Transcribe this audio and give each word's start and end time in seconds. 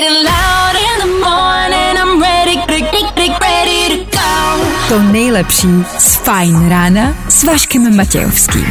to 0.00 0.24
go. 0.24 0.34
To 4.88 5.02
nejlepší 5.02 5.68
z 5.98 6.14
Fajn 6.14 6.68
rána 6.68 7.14
s 7.28 7.44
Vaškem 7.44 7.96
Matějovským. 7.96 8.66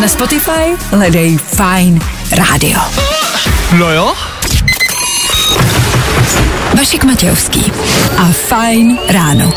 Na 0.00 0.08
Spotify 0.08 0.76
hledej 0.90 1.38
Fajn 1.38 2.00
rádio. 2.32 2.80
No 3.78 3.90
jo? 3.90 4.14
Vašek 6.78 7.04
Matějovský 7.04 7.72
a 8.16 8.24
Fajn 8.24 8.98
ráno. 9.08 9.52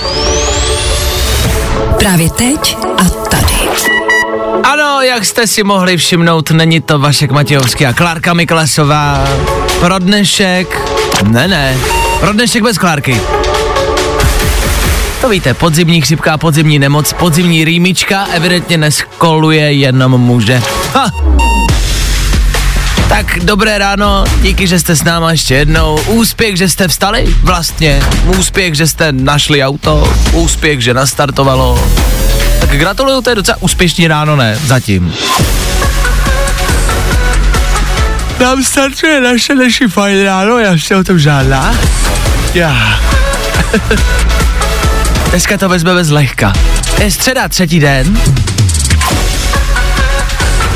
Právě 2.00 2.29
teď 2.29 2.77
a 2.97 3.04
tady. 3.04 3.14
Ano, 4.66 5.02
jak 5.02 5.25
jste 5.25 5.47
si 5.47 5.63
mohli 5.63 5.98
všimnout, 5.98 6.52
není 6.52 6.81
to 6.81 6.99
Vašek 6.99 7.31
Matějovský 7.31 7.85
a 7.85 7.94
Klárka 7.94 8.34
Miklasová. 8.34 9.27
Pro 9.80 9.99
dnešek, 9.99 10.91
ne 11.23 11.48
ne, 11.48 11.77
pro 12.20 12.34
dnešek 12.34 12.63
bez 12.63 12.77
Klárky. 12.77 13.22
To 15.22 15.30
víte, 15.30 15.53
podzimní 15.53 16.02
chřipka, 16.02 16.38
podzimní 16.38 16.80
nemoc, 16.80 17.13
podzimní 17.13 17.66
rýmička 17.66 18.25
evidentně 18.25 18.77
neskoluje 18.77 19.73
jenom 19.73 20.12
muže. 20.12 20.62
Ha! 20.94 21.11
Tak 23.09 23.39
dobré 23.44 23.77
ráno, 23.77 24.23
díky, 24.41 24.67
že 24.67 24.80
jste 24.80 24.95
s 24.95 25.03
náma 25.03 25.31
ještě 25.31 25.55
jednou. 25.55 26.00
Úspěch, 26.08 26.58
že 26.58 26.70
jste 26.70 26.88
vstali, 26.88 27.36
vlastně. 27.41 28.03
Úspěch, 28.38 28.75
že 28.75 28.88
jste 28.88 29.11
našli 29.11 29.63
auto. 29.63 30.13
Úspěch, 30.34 30.81
že 30.81 30.94
nastartovalo. 30.94 31.80
Tak 32.69 32.79
gratuluju, 32.79 33.21
to 33.21 33.29
je 33.29 33.35
docela 33.35 33.57
úspěšný 33.59 34.07
ráno, 34.07 34.35
ne? 34.35 34.59
Zatím. 34.65 35.13
Nám 38.39 38.63
startuje 38.63 39.22
naše 39.22 39.55
naši 39.55 39.88
fajn 39.88 40.23
ráno, 40.23 40.59
já 40.59 40.77
se 40.77 40.95
o 40.95 41.03
tom 41.03 41.19
žádná. 41.19 41.75
Já. 42.53 42.99
Dneska 45.30 45.57
to 45.57 45.69
vezmeme 45.69 46.03
zlehka. 46.03 46.53
Je 46.99 47.11
středa, 47.11 47.47
třetí 47.47 47.80
den. 47.80 48.19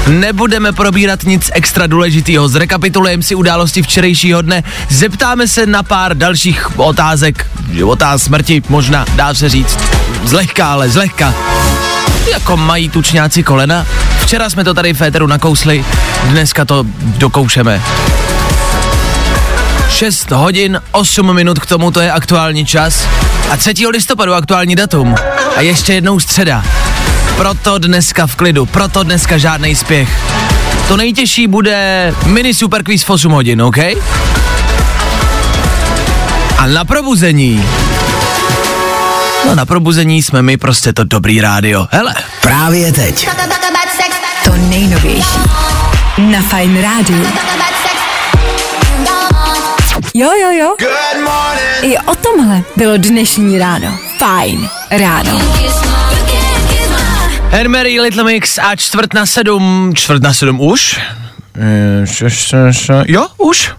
Nebudeme 0.07 0.73
probírat 0.73 1.23
nic 1.23 1.51
extra 1.53 1.87
důležitého, 1.87 2.47
zrekapitulujeme 2.47 3.23
si 3.23 3.35
události 3.35 3.81
včerejšího 3.81 4.41
dne, 4.41 4.63
zeptáme 4.89 5.47
se 5.47 5.65
na 5.65 5.83
pár 5.83 6.17
dalších 6.17 6.79
otázek, 6.79 7.51
a 8.05 8.17
smrti, 8.17 8.61
možná, 8.69 9.05
dá 9.15 9.33
se 9.33 9.49
říct. 9.49 9.77
Zlehka, 10.23 10.71
ale 10.71 10.89
zlehka. 10.89 11.33
Jako 12.31 12.58
mají 12.58 12.89
tučňáci 12.89 13.44
kolena. 13.44 13.85
Včera 14.22 14.49
jsme 14.49 14.63
to 14.63 14.73
tady 14.73 14.94
v 14.94 14.97
Féteru 14.97 15.27
nakousli, 15.27 15.85
dneska 16.23 16.66
to 16.66 16.86
dokoušeme. 16.99 17.81
6 19.89 20.31
hodin, 20.31 20.81
8 20.91 21.33
minut 21.33 21.59
k 21.59 21.66
tomu, 21.66 21.91
to 21.91 21.99
je 21.99 22.11
aktuální 22.11 22.66
čas. 22.66 23.08
A 23.49 23.58
3. 23.58 23.73
listopadu 23.88 24.33
aktuální 24.33 24.75
datum. 24.75 25.16
A 25.55 25.61
ještě 25.61 25.94
jednou 25.94 26.19
středa. 26.19 26.63
Proto 27.38 27.77
dneska 27.77 28.27
v 28.27 28.36
klidu, 28.36 28.66
proto 28.66 29.03
dneska 29.03 29.38
žádný 29.38 29.75
spěch. 29.75 30.09
To 30.88 30.97
nejtěžší 30.97 31.47
bude 31.47 32.14
mini 32.25 32.53
super 32.53 32.83
quiz 32.83 33.03
v 33.03 33.09
8 33.09 33.31
hodin, 33.31 33.61
OK? 33.61 33.77
A 36.58 36.67
na 36.67 36.86
probuzení. 36.86 37.66
No 39.45 39.55
na 39.55 39.65
probuzení 39.65 40.23
jsme 40.23 40.41
my 40.41 40.57
prostě 40.57 40.93
to 40.93 41.03
dobrý 41.03 41.41
rádio. 41.41 41.87
Hele, 41.91 42.15
právě 42.41 42.91
teď. 42.91 43.29
To 44.43 44.51
nejnovější. 44.55 45.39
Na 46.17 46.41
Fajn 46.41 46.81
rádiu. 46.81 47.27
Jo, 50.13 50.29
jo, 50.41 50.51
jo. 50.51 50.75
I 51.81 51.97
o 51.97 52.15
tomhle 52.15 52.61
bylo 52.75 52.97
dnešní 52.97 53.59
ráno. 53.59 53.97
Fajn 54.17 54.69
ráno. 54.91 55.41
Hermery, 57.49 57.99
Little 57.99 58.23
Mix 58.23 58.58
a 58.58 58.75
čtvrt 58.75 59.14
na 59.14 59.25
sedm, 59.25 59.91
čtvrt 59.95 60.23
na 60.23 60.33
sedm 60.33 60.61
už? 60.61 60.99
Eh, 61.58 62.05
Jo, 63.08 63.27
už. 63.37 63.71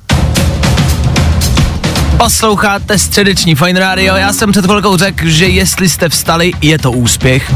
Posloucháte 2.21 2.99
středeční 2.99 3.55
Fine 3.55 3.81
Radio, 3.81 4.17
já 4.17 4.33
jsem 4.33 4.53
před 4.53 4.65
chvilkou 4.65 4.97
řekl, 4.97 5.29
že 5.29 5.47
jestli 5.47 5.89
jste 5.89 6.09
vstali, 6.09 6.53
je 6.61 6.79
to 6.79 6.93
úspěch. 6.93 7.53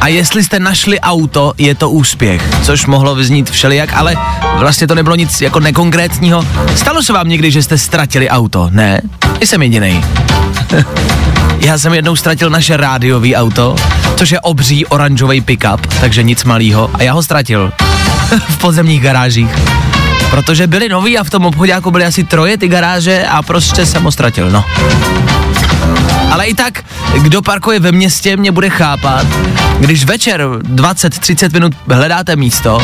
A 0.00 0.08
jestli 0.08 0.44
jste 0.44 0.58
našli 0.58 1.00
auto, 1.00 1.52
je 1.58 1.74
to 1.74 1.90
úspěch. 1.90 2.42
Což 2.62 2.86
mohlo 2.86 3.14
vyznít 3.14 3.50
všelijak, 3.50 3.92
ale 3.92 4.16
vlastně 4.58 4.86
to 4.86 4.94
nebylo 4.94 5.16
nic 5.16 5.40
jako 5.40 5.60
nekonkrétního. 5.60 6.44
Stalo 6.76 7.02
se 7.02 7.12
vám 7.12 7.28
někdy, 7.28 7.50
že 7.50 7.62
jste 7.62 7.78
ztratili 7.78 8.30
auto? 8.30 8.68
Ne? 8.72 9.00
Jsem 9.40 9.62
jediný. 9.62 10.04
Já 11.60 11.78
jsem 11.78 11.94
jednou 11.94 12.16
ztratil 12.16 12.50
naše 12.50 12.76
rádiový 12.76 13.36
auto, 13.36 13.76
což 14.16 14.30
je 14.30 14.40
obří 14.40 14.86
oranžový 14.86 15.40
pickup, 15.40 15.86
takže 16.00 16.22
nic 16.22 16.44
malýho, 16.44 16.90
a 16.94 17.02
já 17.02 17.12
ho 17.12 17.22
ztratil 17.22 17.72
v 18.48 18.58
podzemních 18.58 19.02
garážích. 19.02 19.50
Protože 20.30 20.66
byly 20.66 20.88
nový 20.88 21.18
a 21.18 21.24
v 21.24 21.30
tom 21.30 21.46
obchodáku 21.46 21.90
byly 21.90 22.04
asi 22.04 22.24
troje 22.24 22.58
ty 22.58 22.68
garáže 22.68 23.26
a 23.26 23.42
prostě 23.42 23.86
jsem 23.86 24.04
ho 24.04 24.12
ztratil, 24.12 24.50
no. 24.50 24.64
Ale 26.30 26.46
i 26.46 26.54
tak, 26.54 26.84
kdo 27.22 27.42
parkuje 27.42 27.80
ve 27.80 27.92
městě, 27.92 28.36
mě 28.36 28.52
bude 28.52 28.70
chápat, 28.70 29.26
když 29.78 30.04
večer 30.04 30.40
20-30 30.46 31.52
minut 31.52 31.72
hledáte 31.88 32.36
místo, 32.36 32.78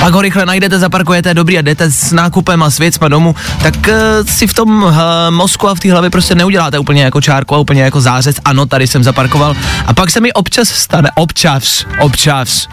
pak 0.00 0.12
ho 0.12 0.22
rychle 0.22 0.46
najdete, 0.46 0.78
zaparkujete, 0.78 1.34
dobrý 1.34 1.58
a 1.58 1.62
jdete 1.62 1.90
s 1.90 2.12
nákupem 2.12 2.62
a 2.62 2.70
s 2.70 2.78
věcma 2.78 3.08
domů, 3.08 3.34
tak 3.62 3.74
uh, 3.88 3.94
si 4.26 4.46
v 4.46 4.54
tom 4.54 4.82
uh, 4.82 4.92
mozku 5.30 5.68
a 5.68 5.74
v 5.74 5.80
té 5.80 5.92
hlavě 5.92 6.10
prostě 6.10 6.34
neuděláte 6.34 6.78
úplně 6.78 7.02
jako 7.02 7.20
čárku 7.20 7.54
a 7.54 7.58
úplně 7.58 7.82
jako 7.82 8.00
zářez, 8.00 8.36
ano, 8.44 8.66
tady 8.66 8.86
jsem 8.86 9.04
zaparkoval. 9.04 9.56
A 9.86 9.94
pak 9.94 10.10
se 10.10 10.20
mi 10.20 10.32
občas 10.32 10.68
stane, 10.68 11.10
občas, 11.14 11.84
občas, 12.00 12.68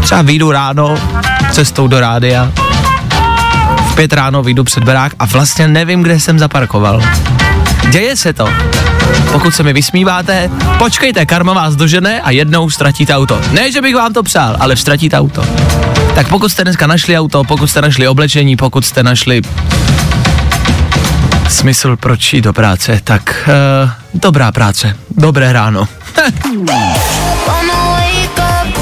třeba 0.00 0.22
vyjdu 0.22 0.52
ráno 0.52 0.94
cestou 1.52 1.88
do 1.88 2.00
rádia, 2.00 2.52
v 3.90 3.94
pět 3.94 4.12
ráno 4.12 4.42
vyjdu 4.42 4.64
před 4.64 4.84
barák 4.84 5.12
a 5.18 5.26
vlastně 5.26 5.68
nevím, 5.68 6.02
kde 6.02 6.20
jsem 6.20 6.38
zaparkoval. 6.38 7.02
Děje 7.90 8.16
se 8.16 8.32
to. 8.32 8.48
Pokud 9.32 9.54
se 9.54 9.62
mi 9.62 9.72
vysmíváte, 9.72 10.50
počkejte, 10.78 11.26
karma 11.26 11.52
vás 11.52 11.76
dožene 11.76 12.20
a 12.20 12.30
jednou 12.30 12.70
ztratíte 12.70 13.16
auto. 13.16 13.40
Ne, 13.50 13.72
že 13.72 13.82
bych 13.82 13.94
vám 13.94 14.12
to 14.12 14.22
přál, 14.22 14.56
ale 14.60 14.76
ztratíte 14.76 15.18
auto. 15.18 15.44
Tak 16.14 16.28
pokud 16.28 16.48
jste 16.48 16.64
dneska 16.64 16.86
našli 16.86 17.18
auto, 17.18 17.44
pokud 17.44 17.66
jste 17.66 17.82
našli 17.82 18.08
oblečení, 18.08 18.56
pokud 18.56 18.86
jste 18.86 19.02
našli 19.02 19.42
smysl, 21.48 21.96
proč 21.96 22.32
jít 22.32 22.44
do 22.44 22.52
práce, 22.52 23.00
tak 23.04 23.48
uh, 23.84 23.90
dobrá 24.14 24.52
práce, 24.52 24.96
dobré 25.16 25.52
ráno. 25.52 25.88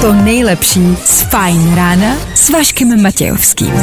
To 0.01 0.13
nejlepší 0.13 0.97
z 1.05 1.21
Fajn 1.21 1.75
rána 1.75 2.15
s 2.35 2.49
Vaškem 2.49 3.01
Matějovským. 3.01 3.73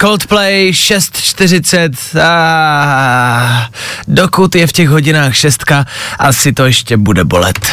Coldplay 0.00 0.70
6.40 0.70 2.20
a 2.22 3.70
dokud 4.08 4.54
je 4.54 4.66
v 4.66 4.72
těch 4.72 4.88
hodinách 4.88 5.34
šestka, 5.34 5.84
asi 6.18 6.52
to 6.52 6.66
ještě 6.66 6.96
bude 6.96 7.24
bolet. 7.24 7.72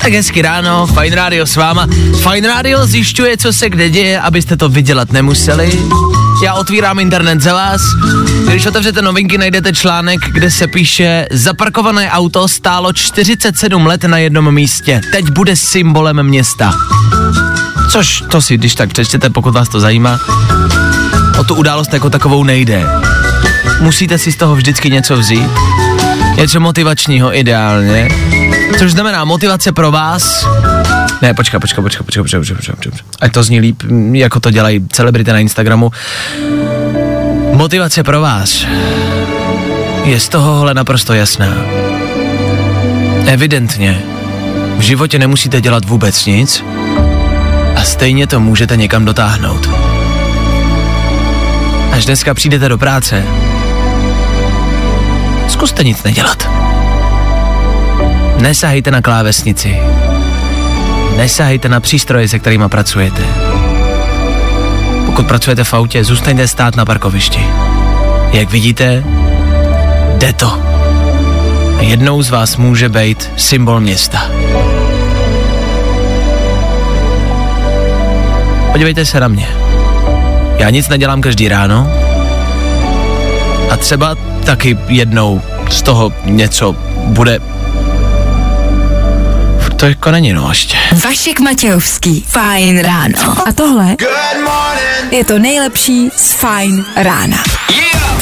Tak 0.00 0.12
hezky 0.12 0.42
ráno, 0.42 0.86
Fine 0.86 1.16
Radio 1.16 1.46
s 1.46 1.56
váma. 1.56 1.86
Fine 2.30 2.48
Radio 2.48 2.86
zjišťuje, 2.86 3.36
co 3.36 3.52
se 3.52 3.70
kde 3.70 3.90
děje, 3.90 4.20
abyste 4.20 4.56
to 4.56 4.68
vydělat 4.68 5.12
nemuseli. 5.12 5.72
Já 6.42 6.54
otvírám 6.54 6.98
internet 6.98 7.40
za 7.40 7.54
vás. 7.54 7.80
Když 8.48 8.66
otevřete 8.66 9.02
novinky, 9.02 9.38
najdete 9.38 9.72
článek, 9.72 10.20
kde 10.32 10.50
se 10.50 10.66
píše 10.66 11.26
Zaparkované 11.30 12.10
auto 12.10 12.48
stálo 12.48 12.92
47 12.92 13.86
let 13.86 14.04
na 14.04 14.18
jednom 14.18 14.54
místě. 14.54 15.00
Teď 15.12 15.30
bude 15.30 15.56
symbolem 15.56 16.22
města. 16.22 16.74
Což 17.90 18.24
to 18.30 18.42
si, 18.42 18.56
když 18.56 18.74
tak 18.74 18.90
přečtěte, 18.90 19.30
pokud 19.30 19.54
vás 19.54 19.68
to 19.68 19.80
zajímá. 19.80 20.20
O 21.38 21.44
tu 21.44 21.54
událost 21.54 21.92
jako 21.92 22.10
takovou 22.10 22.44
nejde. 22.44 22.86
Musíte 23.80 24.18
si 24.18 24.32
z 24.32 24.36
toho 24.36 24.56
vždycky 24.56 24.90
něco 24.90 25.16
vzít. 25.16 25.50
Něco 26.36 26.60
motivačního 26.60 27.38
ideálně. 27.38 28.08
Což 28.78 28.92
znamená 28.92 29.24
motivace 29.24 29.72
pro 29.72 29.90
vás. 29.90 30.46
Ne, 31.22 31.34
počkej, 31.34 31.60
počkej, 31.60 31.82
počkej, 31.82 32.02
počkej, 32.02 32.22
počkej, 32.22 32.38
počkej, 32.40 32.56
počkej, 32.56 32.74
počkej. 32.74 33.06
Ať 33.20 33.30
to 33.32 33.42
zní 33.42 33.60
líp, 33.60 33.82
mm, 33.82 34.14
jako 34.14 34.40
to 34.40 34.50
dělají 34.50 34.88
celebrity 34.92 35.32
na 35.32 35.38
Instagramu. 35.38 35.90
Motivace 37.52 38.02
pro 38.02 38.20
vás 38.20 38.66
je 40.04 40.20
z 40.20 40.28
tohohle 40.28 40.74
naprosto 40.74 41.14
jasná. 41.14 41.54
Evidentně, 43.26 44.02
v 44.76 44.80
životě 44.80 45.18
nemusíte 45.18 45.60
dělat 45.60 45.84
vůbec 45.84 46.26
nic 46.26 46.64
a 47.76 47.82
stejně 47.84 48.26
to 48.26 48.40
můžete 48.40 48.76
někam 48.76 49.04
dotáhnout. 49.04 49.70
Až 51.92 52.04
dneska 52.04 52.34
přijdete 52.34 52.68
do 52.68 52.78
práce, 52.78 53.24
zkuste 55.48 55.84
nic 55.84 56.02
nedělat. 56.02 56.48
Nesahejte 58.40 58.90
na 58.90 59.02
klávesnici. 59.02 60.01
Nesahejte 61.16 61.68
na 61.68 61.80
přístroje, 61.80 62.28
se 62.28 62.38
kterými 62.38 62.68
pracujete. 62.68 63.22
Pokud 65.06 65.26
pracujete 65.26 65.64
v 65.64 65.74
autě, 65.74 66.04
zůstaňte 66.04 66.48
stát 66.48 66.76
na 66.76 66.84
parkovišti. 66.84 67.46
Jak 68.32 68.50
vidíte, 68.50 69.04
jde 70.18 70.32
to. 70.32 70.58
Jednou 71.80 72.22
z 72.22 72.30
vás 72.30 72.56
může 72.56 72.88
být 72.88 73.30
symbol 73.36 73.80
města. 73.80 74.30
Podívejte 78.72 79.04
se 79.04 79.20
na 79.20 79.28
mě. 79.28 79.48
Já 80.58 80.70
nic 80.70 80.88
nedělám 80.88 81.20
každý 81.20 81.48
ráno 81.48 81.90
a 83.70 83.76
třeba 83.76 84.14
taky 84.44 84.78
jednou 84.88 85.42
z 85.70 85.82
toho 85.82 86.12
něco 86.24 86.76
bude 87.04 87.40
to 89.82 89.86
jako 89.86 90.10
není 90.10 90.32
no 90.32 90.48
ještě. 90.48 90.78
Vašek 91.04 91.40
Matějovský. 91.40 92.24
Fajn 92.28 92.78
ráno. 92.78 93.48
A 93.48 93.52
tohle 93.52 93.96
je 95.10 95.24
to 95.24 95.38
nejlepší 95.38 96.10
z 96.16 96.32
Fajn 96.32 96.84
rána. 96.96 97.38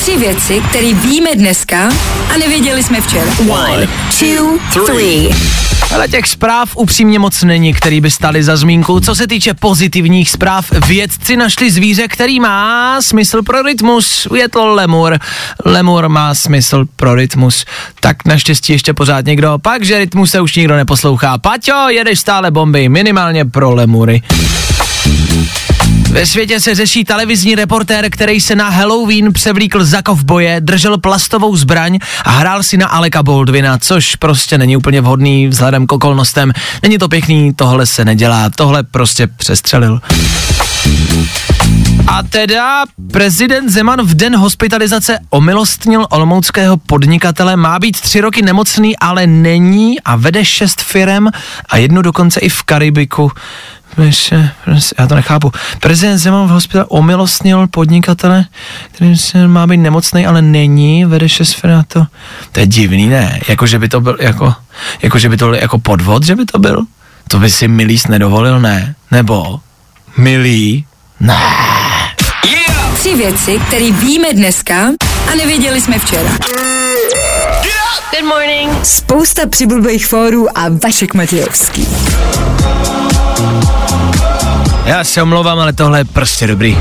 Tři 0.00 0.16
věci, 0.16 0.62
které 0.70 0.94
víme 0.94 1.30
dneska 1.34 1.88
a 2.34 2.38
nevěděli 2.38 2.82
jsme 2.82 3.00
včera. 3.00 3.32
One, 3.48 3.88
two, 4.18 4.58
three. 4.86 5.30
Ale 5.94 6.08
těch 6.08 6.26
zpráv 6.26 6.76
upřímně 6.76 7.18
moc 7.18 7.42
není, 7.42 7.74
který 7.74 8.00
by 8.00 8.10
stali 8.10 8.42
za 8.42 8.56
zmínku. 8.56 9.00
Co 9.00 9.14
se 9.14 9.26
týče 9.26 9.54
pozitivních 9.54 10.30
zpráv, 10.30 10.66
vědci 10.86 11.36
našli 11.36 11.70
zvíře, 11.70 12.08
který 12.08 12.40
má 12.40 13.02
smysl 13.02 13.42
pro 13.42 13.62
rytmus. 13.62 14.28
Je 14.36 14.48
to 14.48 14.66
lemur. 14.66 15.18
Lemur 15.64 16.08
má 16.08 16.34
smysl 16.34 16.84
pro 16.96 17.14
rytmus. 17.14 17.64
Tak 18.00 18.24
naštěstí 18.24 18.72
ještě 18.72 18.94
pořád 18.94 19.26
někdo. 19.26 19.58
Pak, 19.62 19.84
že 19.84 19.98
rytmus 19.98 20.30
se 20.30 20.40
už 20.40 20.56
nikdo 20.56 20.76
neposlouchá. 20.76 21.38
Paťo, 21.38 21.88
jedeš 21.88 22.20
stále 22.20 22.50
bomby, 22.50 22.88
minimálně 22.88 23.44
pro 23.44 23.74
lemury. 23.74 24.22
Ve 26.10 26.26
světě 26.26 26.60
se 26.60 26.74
řeší 26.74 27.04
televizní 27.04 27.54
reportér, 27.54 28.10
který 28.10 28.40
se 28.40 28.54
na 28.54 28.68
Halloween 28.68 29.32
převlíkl 29.32 29.84
za 29.84 30.02
kovboje, 30.02 30.60
držel 30.60 30.98
plastovou 30.98 31.56
zbraň 31.56 31.98
a 32.24 32.30
hrál 32.30 32.62
si 32.62 32.76
na 32.76 32.86
Aleka 32.86 33.22
Baldwina, 33.22 33.78
což 33.78 34.16
prostě 34.16 34.58
není 34.58 34.76
úplně 34.76 35.00
vhodný 35.00 35.48
vzhledem 35.48 35.86
k 35.86 35.92
okolnostem. 35.92 36.52
Není 36.82 36.98
to 36.98 37.08
pěkný, 37.08 37.54
tohle 37.54 37.86
se 37.86 38.04
nedělá, 38.04 38.50
tohle 38.50 38.82
prostě 38.82 39.26
přestřelil. 39.26 40.00
A 42.10 42.22
teda 42.22 42.84
prezident 43.12 43.70
Zeman 43.70 44.02
v 44.02 44.14
den 44.14 44.36
hospitalizace 44.36 45.18
omilostnil 45.30 46.06
olomouckého 46.10 46.76
podnikatele, 46.76 47.56
má 47.56 47.78
být 47.78 48.00
tři 48.00 48.20
roky 48.20 48.42
nemocný, 48.42 48.98
ale 48.98 49.26
není 49.26 50.00
a 50.00 50.16
vede 50.16 50.44
šest 50.44 50.80
firem 50.80 51.30
a 51.68 51.76
jednu 51.76 52.02
dokonce 52.02 52.40
i 52.40 52.48
v 52.48 52.62
Karibiku. 52.62 53.32
Myše, 53.96 54.50
já 54.98 55.06
to 55.06 55.14
nechápu. 55.14 55.52
Prezident 55.80 56.18
Zeman 56.18 56.46
v 56.46 56.50
hospitale 56.50 56.84
omilostnil 56.88 57.66
podnikatele, 57.66 58.44
který 58.92 59.16
se 59.16 59.48
má 59.48 59.66
být 59.66 59.76
nemocný, 59.76 60.26
ale 60.26 60.42
není, 60.42 61.04
vede 61.04 61.28
šest 61.28 61.52
firm 61.52 61.82
to. 61.88 62.06
To 62.52 62.60
je 62.60 62.66
divný, 62.66 63.08
ne? 63.08 63.40
Jako, 63.48 63.66
že 63.66 63.78
by 63.78 63.88
to 63.88 64.00
byl, 64.00 64.16
jako, 64.20 64.54
jako, 65.02 65.18
že 65.18 65.28
by 65.28 65.36
to 65.36 65.44
byl 65.44 65.54
jako 65.54 65.78
podvod, 65.78 66.22
že 66.22 66.36
by 66.36 66.44
to 66.44 66.58
byl? 66.58 66.84
To 67.28 67.38
by 67.38 67.50
si 67.50 67.68
Milís 67.68 68.06
nedovolil, 68.06 68.60
ne? 68.60 68.94
Nebo 69.10 69.60
Milý? 70.16 70.84
Ne. 71.20 71.36
Tři 72.94 73.14
věci, 73.14 73.60
které 73.68 73.90
víme 73.90 74.32
dneska 74.32 74.76
a 75.32 75.34
nevěděli 75.36 75.80
jsme 75.80 75.98
včera. 75.98 76.30
Good 78.10 78.28
morning. 78.28 78.86
Spousta 78.86 79.46
přibulbých 79.46 80.06
fórů 80.06 80.58
a 80.58 80.66
Vašek 80.84 81.14
Matějovský. 81.14 81.88
Já 84.84 85.04
se 85.04 85.22
omlouvám, 85.22 85.58
ale 85.58 85.72
tohle 85.72 85.98
je 85.98 86.04
prostě 86.04 86.46
dobrý. 86.46 86.78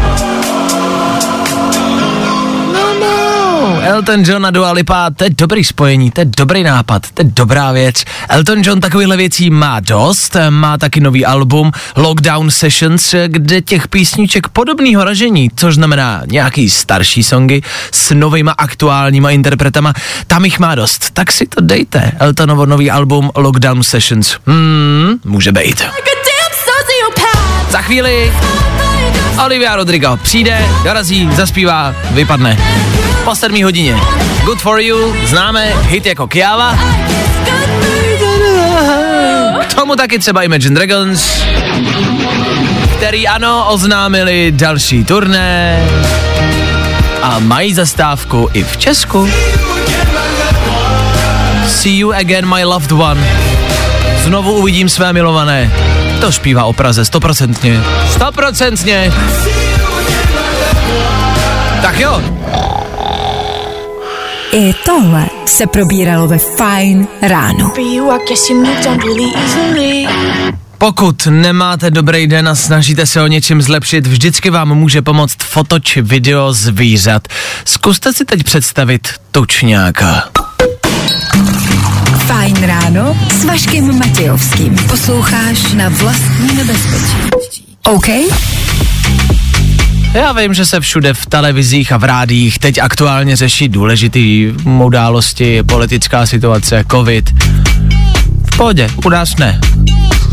Elton 3.90 4.24
John 4.24 4.46
a 4.46 4.52
Dua 4.52 4.72
Lipa, 4.72 5.10
to 5.10 5.24
je 5.24 5.30
dobrý 5.30 5.64
spojení, 5.64 6.12
to 6.12 6.22
je 6.22 6.26
dobrý 6.38 6.64
nápad, 6.64 7.08
to 7.14 7.22
je 7.22 7.30
dobrá 7.34 7.72
věc. 7.72 8.04
Elton 8.30 8.62
John 8.64 8.80
takovýhle 8.80 9.18
věcí 9.18 9.50
má 9.50 9.80
dost, 9.80 10.38
má 10.50 10.78
taky 10.78 11.00
nový 11.00 11.26
album 11.26 11.72
Lockdown 11.96 12.52
Sessions, 12.52 13.16
kde 13.28 13.62
těch 13.62 13.88
písniček 13.88 14.48
podobného 14.48 15.04
ražení, 15.04 15.50
což 15.56 15.76
znamená 15.76 16.22
nějaký 16.26 16.70
starší 16.70 17.24
songy 17.24 17.62
s 17.92 18.16
novýma 18.16 18.52
aktuálníma 18.52 19.32
interpretama, 19.32 19.94
tam 20.28 20.46
jich 20.46 20.60
má 20.60 20.76
dost. 20.76 21.12
Tak 21.14 21.32
si 21.32 21.46
to 21.46 21.62
dejte, 21.62 22.12
Eltonovo 22.20 22.66
nový 22.66 22.92
album 22.92 23.32
Lockdown 23.36 23.84
Sessions. 23.84 24.38
Hmm, 24.46 25.20
může 25.26 25.52
být. 25.52 25.84
Za 27.70 27.82
chvíli 27.82 28.32
Olivia 29.46 29.76
Rodrigo 29.76 30.18
přijde, 30.18 30.66
dorazí, 30.84 31.30
zaspívá, 31.36 31.96
vypadne. 32.12 32.58
Po 33.24 33.36
sedmí 33.36 33.64
hodině. 33.64 33.96
Good 34.46 34.62
for 34.62 34.80
you, 34.80 35.16
známe, 35.26 35.74
hit 35.82 36.06
jako 36.06 36.28
Kiava. 36.28 36.80
K 39.68 39.74
tomu 39.74 39.96
taky 39.96 40.20
třeba 40.20 40.44
Imagine 40.44 40.76
Dragons, 40.76 41.44
který 42.98 43.28
ano, 43.28 43.66
oznámili 43.70 44.52
další 44.56 45.04
turné 45.04 45.84
a 47.22 47.40
mají 47.40 47.74
zastávku 47.74 48.50
i 48.54 48.64
v 48.64 48.78
Česku. 48.78 49.30
See 51.68 51.98
you 51.98 52.14
again, 52.14 52.56
my 52.56 52.64
loved 52.64 52.92
one. 52.92 53.28
Znovu 54.24 54.54
uvidím 54.54 54.90
své 54.90 55.14
milované. 55.14 55.72
To 56.22 56.32
zpívá 56.32 56.66
o 56.66 56.74
Praze, 56.74 57.06
stoprocentně. 57.06 57.82
Stoprocentně. 58.12 59.14
Tak 61.82 62.00
jo. 62.00 62.24
I 64.52 64.74
tohle 64.86 65.26
se 65.46 65.68
probíralo 65.68 66.28
ve 66.28 66.38
Fajn 66.38 67.08
ráno. 67.22 67.74
Pokud 70.78 71.28
nemáte 71.30 71.92
dobrý 71.92 72.28
den 72.28 72.50
a 72.50 72.56
snažíte 72.56 73.06
se 73.06 73.22
o 73.22 73.28
něčem 73.28 73.62
zlepšit, 73.62 74.08
vždycky 74.08 74.50
vám 74.50 74.76
může 74.76 75.02
pomoct 75.02 75.44
foto 75.44 75.80
či 75.80 76.02
video 76.02 76.54
zvířat. 76.54 77.28
Zkuste 77.66 78.14
si 78.14 78.26
teď 78.26 78.44
představit 78.44 79.08
tučňáka. 79.32 80.30
Fajn 82.60 82.72
ráno 82.72 83.18
s 83.32 83.46
Vaškem 83.46 84.00
Matějovským. 84.00 84.76
Posloucháš 84.76 85.74
na 85.74 85.90
vlastní 85.90 86.56
nebezpečí. 86.56 87.78
OK? 87.84 88.08
Já 90.14 90.32
vím, 90.32 90.54
že 90.54 90.66
se 90.66 90.80
všude 90.80 91.14
v 91.14 91.26
televizích 91.26 91.92
a 91.92 91.98
v 91.98 92.04
rádiích 92.04 92.60
teď 92.60 92.78
aktuálně 92.78 93.36
řeší 93.36 93.70
důležitý 93.70 94.54
události, 94.84 95.64
politická 95.64 96.26
situace, 96.26 96.84
covid. 96.92 97.32
Pohodě, 98.60 98.90
u 99.06 99.10
nás 99.10 99.38
ne. 99.38 99.60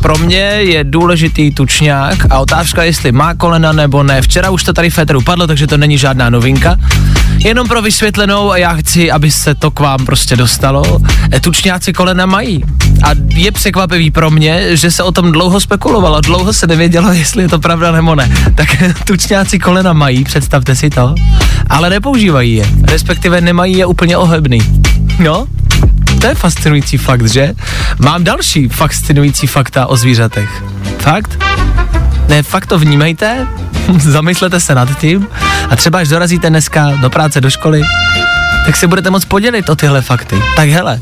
Pro 0.02 0.18
mě 0.18 0.38
je 0.38 0.84
důležitý 0.84 1.50
tučňák 1.50 2.26
a 2.30 2.38
otázka, 2.38 2.82
jestli 2.82 3.12
má 3.12 3.34
kolena 3.34 3.72
nebo 3.72 4.02
ne. 4.02 4.22
Včera 4.22 4.50
už 4.50 4.64
to 4.64 4.72
tady 4.72 4.90
Féteru 4.90 5.20
padlo, 5.20 5.46
takže 5.46 5.66
to 5.66 5.76
není 5.76 5.98
žádná 5.98 6.30
novinka. 6.30 6.76
Jenom 7.38 7.68
pro 7.68 7.82
vysvětlenou, 7.82 8.54
já 8.54 8.74
chci, 8.74 9.10
aby 9.10 9.30
se 9.30 9.54
to 9.54 9.70
k 9.70 9.80
vám 9.80 10.06
prostě 10.06 10.36
dostalo. 10.36 11.00
E, 11.32 11.40
tučňáci 11.40 11.92
kolena 11.92 12.26
mají. 12.26 12.64
A 13.04 13.10
je 13.34 13.52
překvapivý 13.52 14.10
pro 14.10 14.30
mě, 14.30 14.76
že 14.76 14.90
se 14.90 15.02
o 15.02 15.12
tom 15.12 15.32
dlouho 15.32 15.60
spekulovalo, 15.60 16.20
dlouho 16.20 16.52
se 16.52 16.66
nevědělo, 16.66 17.12
jestli 17.12 17.42
je 17.42 17.48
to 17.48 17.58
pravda 17.58 17.92
nebo 17.92 18.14
ne. 18.14 18.32
Tak 18.54 18.68
tučňáci 19.04 19.58
kolena 19.58 19.92
mají, 19.92 20.24
představte 20.24 20.76
si 20.76 20.90
to, 20.90 21.14
ale 21.70 21.90
nepoužívají 21.90 22.54
je, 22.54 22.66
respektive 22.82 23.40
nemají 23.40 23.78
je 23.78 23.86
úplně 23.86 24.16
ohebný. 24.16 24.58
No, 25.18 25.46
to 26.20 26.26
je 26.26 26.34
fascinující 26.34 26.96
fakt, 26.96 27.26
že? 27.26 27.54
Mám 27.98 28.24
další 28.24 28.68
fascinující 28.68 29.46
fakta 29.46 29.86
o 29.86 29.96
zvířatech. 29.96 30.62
Fakt? 30.98 31.38
Ne, 32.28 32.42
fakt 32.42 32.66
to 32.66 32.78
vnímejte, 32.78 33.46
zamyslete 33.98 34.60
se 34.60 34.74
nad 34.74 34.98
tím 34.98 35.26
a 35.70 35.76
třeba 35.76 35.98
až 35.98 36.08
dorazíte 36.08 36.50
dneska 36.50 36.90
do 37.00 37.10
práce, 37.10 37.40
do 37.40 37.50
školy, 37.50 37.82
tak 38.66 38.76
se 38.76 38.86
budete 38.86 39.10
moc 39.10 39.24
podělit 39.24 39.68
o 39.68 39.76
tyhle 39.76 40.02
fakty. 40.02 40.36
Tak 40.56 40.68
hele, 40.68 41.00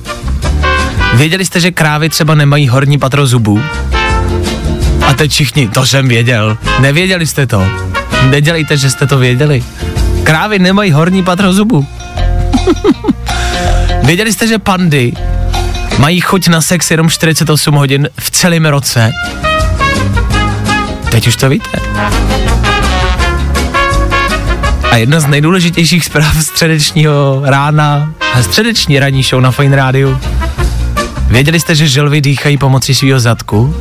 věděli 1.15 1.45
jste, 1.45 1.61
že 1.61 1.71
krávy 1.71 2.09
třeba 2.09 2.35
nemají 2.35 2.69
horní 2.69 2.99
patro 2.99 3.27
zubů? 3.27 3.63
A 5.07 5.15
teď 5.15 5.31
všichni, 5.31 5.69
to 5.69 5.87
jsem 5.87 6.09
věděl. 6.09 6.59
Nevěděli 6.81 7.27
jste 7.27 7.47
to. 7.47 7.67
Nedělejte, 8.31 8.77
že 8.77 8.91
jste 8.91 9.07
to 9.07 9.19
věděli. 9.19 9.65
Krávy 10.23 10.59
nemají 10.59 10.93
horní 10.93 11.23
patro 11.23 11.53
zubů. 11.53 11.87
Věděli 14.03 14.33
jste, 14.33 14.47
že 14.47 14.59
pandy 14.59 15.13
mají 15.99 16.21
chuť 16.21 16.49
na 16.49 16.61
sex 16.61 16.91
jenom 16.91 17.11
48 17.11 17.75
hodin 17.75 18.09
v 18.21 18.31
celém 18.31 18.67
roce? 18.67 19.13
Teď 21.11 21.27
už 21.27 21.37
to 21.37 21.49
víte. 21.49 21.79
A 24.91 24.97
jedna 24.97 25.21
z 25.21 25.27
nejdůležitějších 25.27 26.05
zpráv 26.05 26.37
středečního 26.45 27.43
rána 27.45 28.13
a 28.35 28.43
středeční 28.43 28.99
ranní 28.99 29.23
show 29.23 29.43
na 29.43 29.51
Fine 29.51 29.77
Rádiu. 29.77 30.19
Věděli 31.27 31.61
jste, 31.61 31.75
že 31.75 31.89
želvy 31.89 32.21
dýchají 32.21 32.57
pomocí 32.57 32.95
svého 32.95 33.21
zadku? 33.21 33.75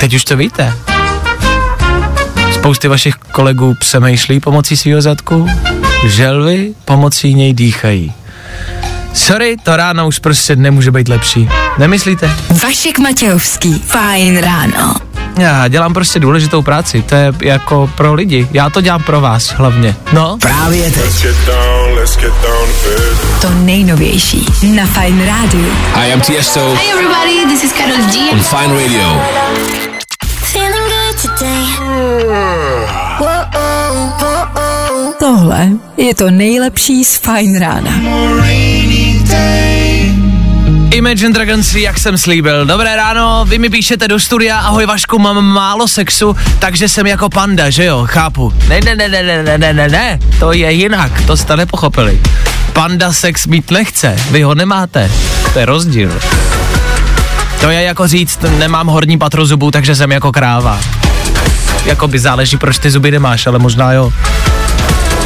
teď 0.00 0.14
už 0.14 0.24
to 0.24 0.36
víte. 0.36 0.74
Spousty 2.54 2.88
vašich 2.88 3.14
kolegů 3.14 3.74
přemýšlí 3.80 4.40
pomocí 4.40 4.76
svého 4.76 5.02
zadku, 5.02 5.48
želvy 6.04 6.74
pomocí 6.84 7.34
něj 7.34 7.54
dýchají. 7.54 8.12
Sorry, 9.14 9.56
to 9.62 9.76
ráno 9.76 10.06
už 10.06 10.18
prostě 10.18 10.56
nemůže 10.56 10.90
být 10.90 11.08
lepší. 11.08 11.48
Nemyslíte? 11.78 12.30
Vašek 12.62 12.98
Matějovský, 12.98 13.78
fajn 13.86 14.38
ráno. 14.38 14.94
Já 15.38 15.68
dělám 15.68 15.94
prostě 15.94 16.18
důležitou 16.20 16.62
práci, 16.62 17.02
to 17.02 17.14
je 17.14 17.32
jako 17.40 17.90
pro 17.96 18.14
lidi. 18.14 18.48
Já 18.52 18.70
to 18.70 18.80
dělám 18.80 19.02
pro 19.02 19.20
vás 19.20 19.48
hlavně. 19.48 19.96
No, 20.12 20.38
Právě 20.40 20.90
teď. 20.90 21.26
To 23.40 23.50
nejnovější 23.50 24.46
na 24.74 24.86
fajn 24.86 25.26
rádiu. 25.26 25.72
Hi, 25.94 26.12
I'm 26.12 26.20
Tiesto 26.20 26.74
Hey 26.74 26.90
everybody, 26.92 27.54
this 27.54 27.64
is 27.64 27.72
Karol 27.72 28.06
G. 28.12 28.18
on 28.32 28.40
Fine 28.40 28.82
Radio. 28.82 29.22
Feeling 30.52 30.88
good 30.88 31.20
today. 31.38 32.70
Tohle 35.20 35.68
je 35.96 36.14
to 36.14 36.30
nejlepší 36.30 37.04
z 37.04 37.16
Fine 37.16 37.58
Rána. 37.58 37.90
Imagine 40.90 41.32
Dragons, 41.32 41.74
jak 41.74 41.98
jsem 41.98 42.18
slíbil. 42.18 42.66
Dobré 42.66 42.96
ráno, 42.96 43.44
vy 43.48 43.58
mi 43.58 43.70
píšete 43.70 44.08
do 44.08 44.20
studia, 44.20 44.58
ahoj 44.58 44.86
Vašku, 44.86 45.18
mám 45.18 45.44
málo 45.44 45.88
sexu, 45.88 46.36
takže 46.58 46.88
jsem 46.88 47.06
jako 47.06 47.28
panda, 47.28 47.70
že 47.70 47.84
jo, 47.84 48.02
chápu. 48.06 48.52
Ne, 48.68 48.80
ne, 48.80 48.96
ne, 48.96 49.08
ne, 49.08 49.22
ne, 49.22 49.58
ne, 49.58 49.72
ne, 49.72 49.88
ne, 49.88 50.18
to 50.38 50.52
je 50.52 50.72
jinak, 50.72 51.22
to 51.26 51.36
jste 51.36 51.56
nepochopili. 51.56 52.20
Panda 52.72 53.12
sex 53.12 53.46
mít 53.46 53.70
nechce, 53.70 54.16
vy 54.30 54.42
ho 54.42 54.54
nemáte, 54.54 55.10
to 55.52 55.58
je 55.58 55.66
rozdíl. 55.66 56.12
To 57.60 57.70
je 57.70 57.82
jako 57.82 58.08
říct, 58.08 58.38
nemám 58.58 58.86
horní 58.86 59.18
patro 59.18 59.46
zubů, 59.46 59.70
takže 59.70 59.96
jsem 59.96 60.12
jako 60.12 60.32
kráva. 60.32 60.80
Jakoby 61.84 62.18
záleží, 62.18 62.56
proč 62.56 62.78
ty 62.78 62.90
zuby 62.90 63.10
nemáš, 63.10 63.46
ale 63.46 63.58
možná 63.58 63.92
jo. 63.92 64.12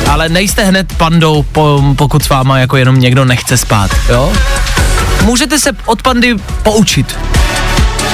Ale 0.08 0.28
nejste 0.28 0.64
hned 0.64 0.92
pandou, 0.92 1.42
po, 1.42 1.94
pokud 1.96 2.24
s 2.24 2.28
váma 2.28 2.58
jako 2.58 2.76
jenom 2.76 3.00
někdo 3.00 3.24
nechce 3.24 3.56
spát, 3.56 3.90
jo? 4.08 4.32
Můžete 5.22 5.58
se 5.58 5.70
od 5.86 6.02
pandy 6.02 6.34
poučit. 6.62 7.18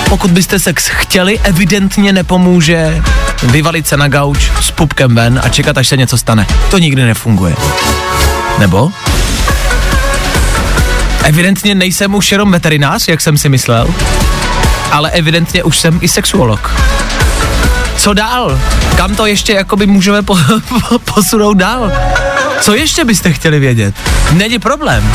Pokud 0.08 0.30
byste 0.30 0.58
sex 0.58 0.88
chtěli, 0.88 1.38
evidentně 1.42 2.12
nepomůže 2.12 3.02
vyvalit 3.42 3.88
se 3.88 3.96
na 3.96 4.08
gauč 4.08 4.50
s 4.60 4.70
pupkem 4.70 5.14
ven 5.14 5.40
a 5.44 5.48
čekat, 5.48 5.78
až 5.78 5.88
se 5.88 5.96
něco 5.96 6.18
stane. 6.18 6.46
To 6.70 6.78
nikdy 6.78 7.02
nefunguje. 7.02 7.56
Nebo? 8.58 8.90
Evidentně 11.24 11.74
nejsem 11.74 12.14
už 12.14 12.32
jenom 12.32 12.52
veterinář, 12.52 13.08
jak 13.08 13.20
jsem 13.20 13.38
si 13.38 13.48
myslel, 13.48 13.94
ale 14.92 15.10
evidentně 15.10 15.62
už 15.62 15.78
jsem 15.78 15.98
i 16.02 16.08
sexuolog. 16.08 16.74
Co 18.00 18.14
dál? 18.14 18.60
Kam 18.96 19.16
to 19.16 19.26
ještě 19.26 19.52
jakoby 19.52 19.86
můžeme 19.86 20.22
po, 20.22 20.38
po, 20.68 20.98
posunout 21.14 21.54
dál? 21.54 21.92
Co 22.60 22.74
ještě 22.74 23.04
byste 23.04 23.32
chtěli 23.32 23.58
vědět? 23.58 23.94
Není 24.32 24.58
problém. 24.58 25.12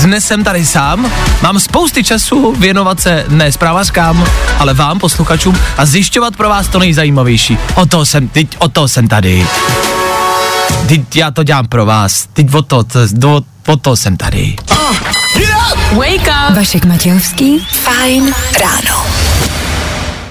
Dnes 0.00 0.26
jsem 0.26 0.44
tady 0.44 0.66
sám, 0.66 1.12
mám 1.42 1.60
spousty 1.60 2.04
času 2.04 2.54
věnovat 2.58 3.00
se 3.00 3.24
ne 3.28 3.52
zprávazkám, 3.52 4.26
ale 4.58 4.74
vám, 4.74 4.98
posluchačům, 4.98 5.58
a 5.78 5.86
zjišťovat 5.86 6.36
pro 6.36 6.48
vás 6.48 6.68
to 6.68 6.78
nejzajímavější. 6.78 7.58
O 7.74 7.86
to 7.86 8.06
jsem, 8.06 8.28
teď, 8.28 8.48
o 8.58 8.68
to 8.68 8.88
jsem 8.88 9.08
tady. 9.08 9.46
Teď 10.88 11.16
já 11.16 11.30
to 11.30 11.42
dělám 11.42 11.68
pro 11.68 11.86
vás. 11.86 12.26
Teď 12.32 12.54
o 12.54 12.62
to, 12.62 12.84
to, 12.84 13.00
o, 13.26 13.42
o 13.66 13.76
to 13.76 13.96
jsem 13.96 14.16
tady. 14.16 14.56
Vašek 16.54 16.84
Matějovský, 16.84 17.66
fajn 17.70 18.34
ráno. 18.60 19.06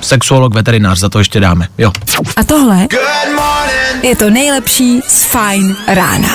Sexuolog, 0.10 0.54
veterinář, 0.54 1.00
za 1.00 1.10
to 1.10 1.20
ještě 1.20 1.40
dáme. 1.40 1.68
Jo. 1.78 1.92
A 2.36 2.44
tohle 2.44 2.88
je 4.04 4.16
to 4.16 4.30
nejlepší 4.30 5.02
z 5.08 5.24
fajn 5.24 5.76
rána. 5.88 6.30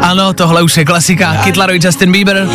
Ano, 0.00 0.32
tohle 0.32 0.62
už 0.62 0.76
je 0.76 0.84
klasika. 0.84 1.36
Kid 1.44 1.56
Laroi, 1.56 1.78
Justin 1.82 2.12
Bieber. 2.12 2.48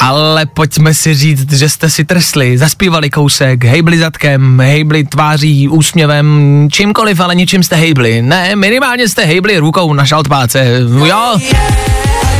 Ale 0.00 0.46
pojďme 0.46 0.94
si 0.94 1.14
říct, 1.14 1.52
že 1.52 1.68
jste 1.68 1.90
si 1.90 2.04
trsli, 2.04 2.58
zaspívali 2.58 3.10
kousek, 3.10 3.64
hejbli 3.64 3.98
zadkem, 3.98 4.60
hejbli 4.60 5.04
tváří, 5.04 5.68
úsměvem, 5.68 6.68
čímkoliv, 6.72 7.20
ale 7.20 7.34
ničím 7.34 7.62
jste 7.62 7.76
hejbli. 7.76 8.22
Ne, 8.22 8.56
minimálně 8.56 9.08
jste 9.08 9.24
hejbli 9.24 9.58
rukou 9.58 9.92
na 9.92 10.04
šaltpáce. 10.04 10.80
Jo? 11.06 11.36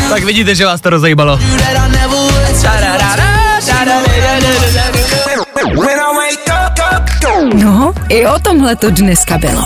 Tak 0.08 0.24
vidíte, 0.24 0.54
že 0.54 0.66
vás 0.66 0.80
to 0.80 0.90
rozejbalo. 0.90 1.38
No, 7.54 7.92
i 8.08 8.26
o 8.26 8.38
tomhle 8.38 8.76
to 8.76 8.90
dneska 8.90 9.38
bylo. 9.38 9.62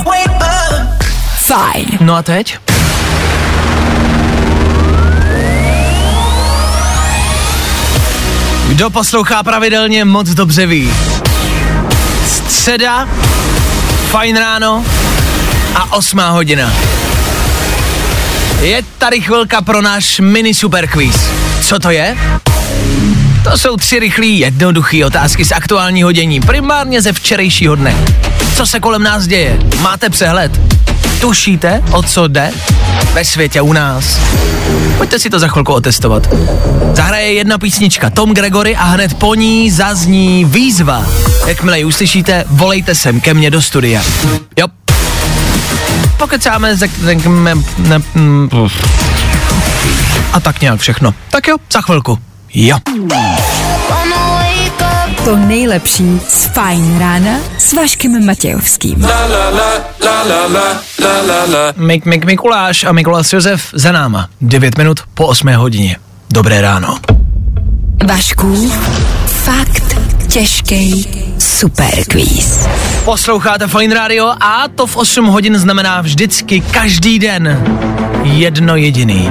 Fajn. 1.47 1.87
No 2.01 2.15
a 2.15 2.23
teď? 2.23 2.59
Kdo 8.69 8.91
poslouchá 8.91 9.43
pravidelně, 9.43 10.05
moc 10.05 10.29
dobře 10.29 10.67
ví. 10.67 10.95
Středa, 12.49 13.09
fajn 14.11 14.37
ráno 14.37 14.85
a 15.75 15.93
osmá 15.93 16.31
hodina. 16.31 16.73
Je 18.63 18.83
tady 18.99 19.21
chvilka 19.21 19.63
pro 19.63 19.83
náš 19.83 20.21
mini 20.21 20.55
super 20.55 20.89
quiz. 20.89 21.17
Co 21.63 21.79
to 21.79 21.91
je? 21.91 22.17
To 23.45 23.59
jsou 23.59 23.77
tři 23.77 23.99
rychlé, 23.99 24.27
jednoduché 24.27 25.07
otázky 25.07 25.45
z 25.45 25.53
aktuálního 25.53 26.13
dění, 26.13 26.41
primárně 26.41 27.03
ze 27.03 27.13
včerejšího 27.13 27.75
dne. 27.75 27.97
Co 28.57 28.67
se 28.67 28.81
kolem 28.81 29.03
nás 29.03 29.27
děje? 29.27 29.59
Máte 29.81 30.11
přehled? 30.11 30.61
Tušíte, 31.21 31.83
o 31.93 32.03
co 32.03 32.29
jde? 32.29 32.51
Ve 33.13 33.25
světě 33.25 33.61
u 33.61 33.73
nás. 33.73 34.21
Pojďte 34.97 35.19
si 35.19 35.31
to 35.31 35.39
za 35.39 35.49
chvilku 35.49 35.73
otestovat. 35.73 36.29
Zahraje 36.95 37.33
jedna 37.33 37.59
písnička 37.59 38.11
Tom 38.11 38.35
Gregory 38.35 38.77
a 38.77 38.85
hned 38.85 39.15
po 39.15 39.35
ní 39.35 39.71
zazní 39.71 40.45
výzva. 40.45 41.07
Jakmile 41.47 41.79
ji 41.79 41.85
uslyšíte, 41.85 42.45
volejte 42.49 42.95
sem 42.95 43.21
ke 43.21 43.35
mně 43.35 43.51
do 43.51 43.63
studia. 43.63 44.03
Jo. 44.59 44.67
Pokecáme, 46.23 46.77
řekneme, 46.77 47.55
ne, 47.79 47.99
mm, 48.15 48.49
a 50.33 50.41
tak 50.41 50.61
nějak 50.61 50.81
všechno. 50.81 51.15
Tak 51.31 51.49
jo, 51.49 51.57
za 51.73 51.81
chvilku. 51.81 52.19
Jo. 52.55 52.79
To 55.25 55.37
nejlepší 55.37 56.21
z 56.29 56.45
fajn 56.45 56.99
rána 56.99 57.31
s 57.59 57.73
Vaškem 57.73 58.27
Matějovským. 58.27 59.07
Mik, 61.77 62.05
Mik, 62.05 62.25
Mikuláš 62.25 62.85
a 62.85 62.93
Mikuláš 62.93 63.33
Josef 63.33 63.69
za 63.73 63.93
náma. 63.93 64.29
9 64.41 64.79
minut 64.79 65.01
po 65.15 65.27
8 65.27 65.55
hodině. 65.55 65.97
Dobré 66.33 66.61
ráno. 66.61 66.99
Vašku, 68.07 68.71
fakt 69.27 69.97
těžký 70.29 71.07
superquiz. 71.63 72.69
Posloucháte 73.05 73.69
Fine 73.69 73.95
Radio 73.95 74.27
a 74.41 74.69
to 74.75 74.87
v 74.87 74.97
8 74.97 75.27
hodin 75.27 75.59
znamená 75.59 76.01
vždycky 76.01 76.61
každý 76.61 77.19
den 77.19 77.65
jedno 78.23 78.77
jediný. 78.77 79.31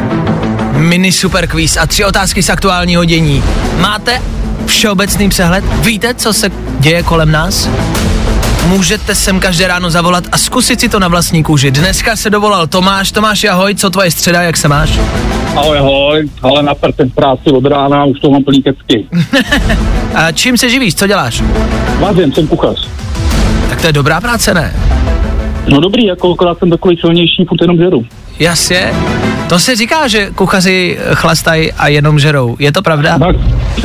Mini 0.73 1.11
super 1.11 1.47
quiz 1.47 1.77
a 1.77 1.85
tři 1.85 2.05
otázky 2.05 2.43
z 2.43 2.49
aktuálního 2.49 3.05
dění. 3.05 3.43
Máte 3.77 4.21
všeobecný 4.65 5.29
přehled? 5.29 5.63
Víte, 5.65 6.13
co 6.13 6.33
se 6.33 6.51
děje 6.79 7.03
kolem 7.03 7.31
nás? 7.31 7.69
Můžete 8.67 9.15
sem 9.15 9.39
každé 9.39 9.67
ráno 9.67 9.89
zavolat 9.89 10.23
a 10.31 10.37
zkusit 10.37 10.79
si 10.79 10.89
to 10.89 10.99
na 10.99 11.07
vlastní 11.07 11.43
kůži. 11.43 11.71
Dneska 11.71 12.15
se 12.15 12.29
dovolal 12.29 12.67
Tomáš. 12.67 13.11
Tomáš, 13.11 13.43
ahoj, 13.43 13.75
co 13.75 13.89
tvoje 13.89 14.11
středa, 14.11 14.41
jak 14.41 14.57
se 14.57 14.67
máš? 14.67 14.99
Ahoj, 15.55 15.77
ahoj, 15.77 16.29
ale 16.41 16.63
na 16.63 16.73
v 16.73 17.13
práci 17.15 17.49
od 17.49 17.65
rána, 17.65 18.05
už 18.05 18.19
to 18.19 18.29
mám 18.29 18.43
plný 18.43 18.63
kecky. 18.63 19.07
A 20.15 20.31
čím 20.31 20.57
se 20.57 20.69
živíš, 20.69 20.95
co 20.95 21.07
děláš? 21.07 21.43
Vázím, 21.99 22.33
jsem 22.33 22.47
kuchař. 22.47 22.87
Tak 23.69 23.81
to 23.81 23.87
je 23.87 23.93
dobrá 23.93 24.21
práce, 24.21 24.53
ne? 24.53 24.73
No 25.67 25.79
dobrý, 25.79 26.05
jako 26.05 26.33
akorát 26.33 26.59
jsem 26.59 26.69
takový 26.69 26.97
silnější, 26.97 27.45
furt 27.49 27.61
jenom 27.61 27.77
žeru. 27.77 28.05
Jasně. 28.39 28.93
To 29.51 29.59
se 29.59 29.75
říká, 29.75 30.07
že 30.07 30.31
kuchaři 30.35 30.99
chlastají 31.13 31.71
a 31.71 31.87
jenom 31.87 32.19
žerou. 32.19 32.55
Je 32.59 32.71
to 32.71 32.81
pravda? 32.81 33.19
Tak, 33.19 33.35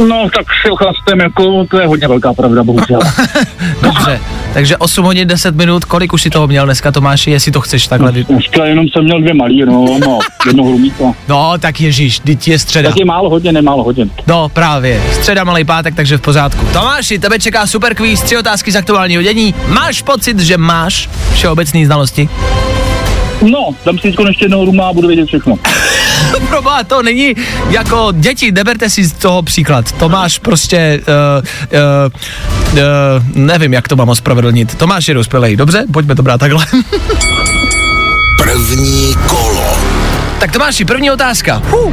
no, 0.09 0.29
tak 0.37 0.47
si 0.63 0.71
ochlastem, 0.71 1.21
jako, 1.21 1.65
to 1.71 1.81
je 1.81 1.87
hodně 1.87 2.09
velká 2.09 2.35
pravda, 2.35 2.65
bohužel. 2.65 3.01
Dobře. 3.83 4.21
Takže 4.55 4.77
8 4.77 5.05
hodin 5.05 5.29
10 5.29 5.57
minut, 5.57 5.85
kolik 5.85 6.13
už 6.13 6.23
si 6.23 6.31
toho 6.31 6.47
měl 6.47 6.65
dneska 6.65 6.93
Tomáši, 6.93 7.31
jestli 7.31 7.53
to 7.53 7.61
chceš 7.61 7.87
takhle 7.87 8.13
vy... 8.13 8.25
Dneska 8.25 8.65
jenom 8.65 8.89
jsem 8.89 9.05
měl 9.05 9.21
dvě 9.21 9.35
malý, 9.35 9.65
no, 9.65 9.99
no, 10.01 10.19
jedno 10.47 10.65
hrumíko. 10.65 11.15
No, 11.29 11.53
tak 11.59 11.81
ježíš, 11.81 12.19
teď 12.19 12.49
je 12.49 12.59
středa. 12.59 12.89
Tak 12.89 12.99
je 12.99 13.05
málo 13.05 13.31
hodně, 13.31 13.53
nemálo 13.53 13.85
hodin. 13.85 14.11
No, 14.27 14.49
právě. 14.49 15.03
Středa, 15.13 15.45
malý 15.45 15.65
pátek, 15.65 15.95
takže 15.95 16.19
v 16.19 16.21
pořádku. 16.21 16.67
Tomáši, 16.73 17.19
tebe 17.19 17.39
čeká 17.39 17.67
super 17.67 17.95
kvíz, 17.95 18.23
tři 18.23 18.37
otázky 18.37 18.73
z 18.73 18.77
aktuálního 18.77 19.23
dění. 19.23 19.55
Máš 19.69 20.03
pocit, 20.03 20.41
že 20.41 20.59
máš 20.59 21.09
všeobecné 21.33 21.87
znalosti? 21.87 22.29
No, 23.43 23.69
dám 23.85 23.99
si 23.99 24.03
teď 24.03 24.27
ještě 24.29 24.45
jednoho 24.45 24.65
ruma 24.65 24.89
a 24.89 24.93
budu 24.93 25.09
vědět 25.09 25.27
všechno. 25.27 25.59
Proboha, 26.49 26.85
to 26.85 27.03
není 27.03 27.35
jako 27.71 28.13
děti, 28.13 28.53
neberte 28.53 28.91
si 28.91 29.05
z 29.05 29.13
toho 29.13 29.43
příklad. 29.43 29.93
Tomáš 29.93 30.39
prostě, 30.39 31.01
uh, 31.09 31.45
uh, 31.73 32.13
uh, 32.73 32.81
nevím, 33.35 33.73
jak 33.73 33.89
to 33.89 33.97
mám 33.97 34.09
ospravedlnit. 34.09 34.75
Tomáš 34.75 35.09
je 35.09 35.15
dospělej, 35.15 35.57
dobře? 35.57 35.85
Pojďme 35.93 36.15
to 36.15 36.23
brát 36.23 36.39
takhle. 36.41 36.67
První 38.43 39.15
kolo. 39.27 39.79
tak 40.39 40.53
Tomáši, 40.53 40.85
první 40.85 41.11
otázka. 41.11 41.63
Huh. 41.71 41.93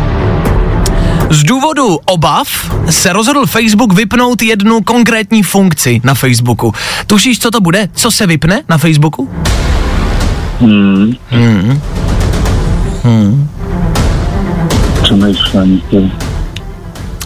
Z 1.29 1.43
důvodu 1.43 2.00
obav 2.05 2.47
se 2.89 3.13
rozhodl 3.13 3.45
Facebook 3.45 3.93
vypnout 3.93 4.41
jednu 4.41 4.81
konkrétní 4.81 5.43
funkci 5.43 6.01
na 6.03 6.13
Facebooku. 6.13 6.73
Tušíš, 7.07 7.39
co 7.39 7.51
to 7.51 7.62
bude? 7.62 7.89
Co 7.93 8.12
se 8.12 8.27
vypne 8.27 8.62
na 8.69 8.77
Facebooku? 8.77 9.29
Hmm. 10.60 11.13
Hmm. 11.29 11.81
Hmm. 13.03 13.50
Ty. 15.89 16.12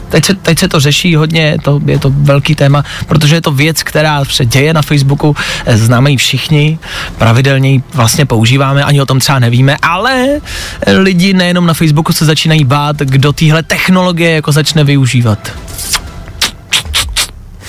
Teď 0.09 0.25
se, 0.25 0.33
teď 0.33 0.59
se 0.59 0.67
to 0.67 0.79
řeší 0.79 1.15
hodně, 1.15 1.41
je 1.41 1.57
to, 1.59 1.81
je 1.85 1.99
to 1.99 2.09
velký 2.09 2.55
téma, 2.55 2.83
protože 3.07 3.35
je 3.35 3.41
to 3.41 3.51
věc, 3.51 3.83
která 3.83 4.25
se 4.25 4.45
děje 4.45 4.73
na 4.73 4.81
Facebooku, 4.81 5.35
eh, 5.65 5.77
známe 5.77 6.11
ji 6.11 6.17
všichni, 6.17 6.79
pravidelně 7.17 7.71
ji 7.71 7.83
vlastně 7.93 8.25
používáme, 8.25 8.83
ani 8.83 9.01
o 9.01 9.05
tom 9.05 9.19
třeba 9.19 9.39
nevíme, 9.39 9.77
ale 9.81 10.27
eh, 10.85 10.97
lidi 10.97 11.33
nejenom 11.33 11.65
na 11.65 11.73
Facebooku 11.73 12.13
se 12.13 12.25
začínají 12.25 12.65
bát, 12.65 12.97
kdo 12.97 13.33
téhle 13.33 13.63
technologie 13.63 14.31
jako 14.31 14.51
začne 14.51 14.83
využívat. 14.83 15.51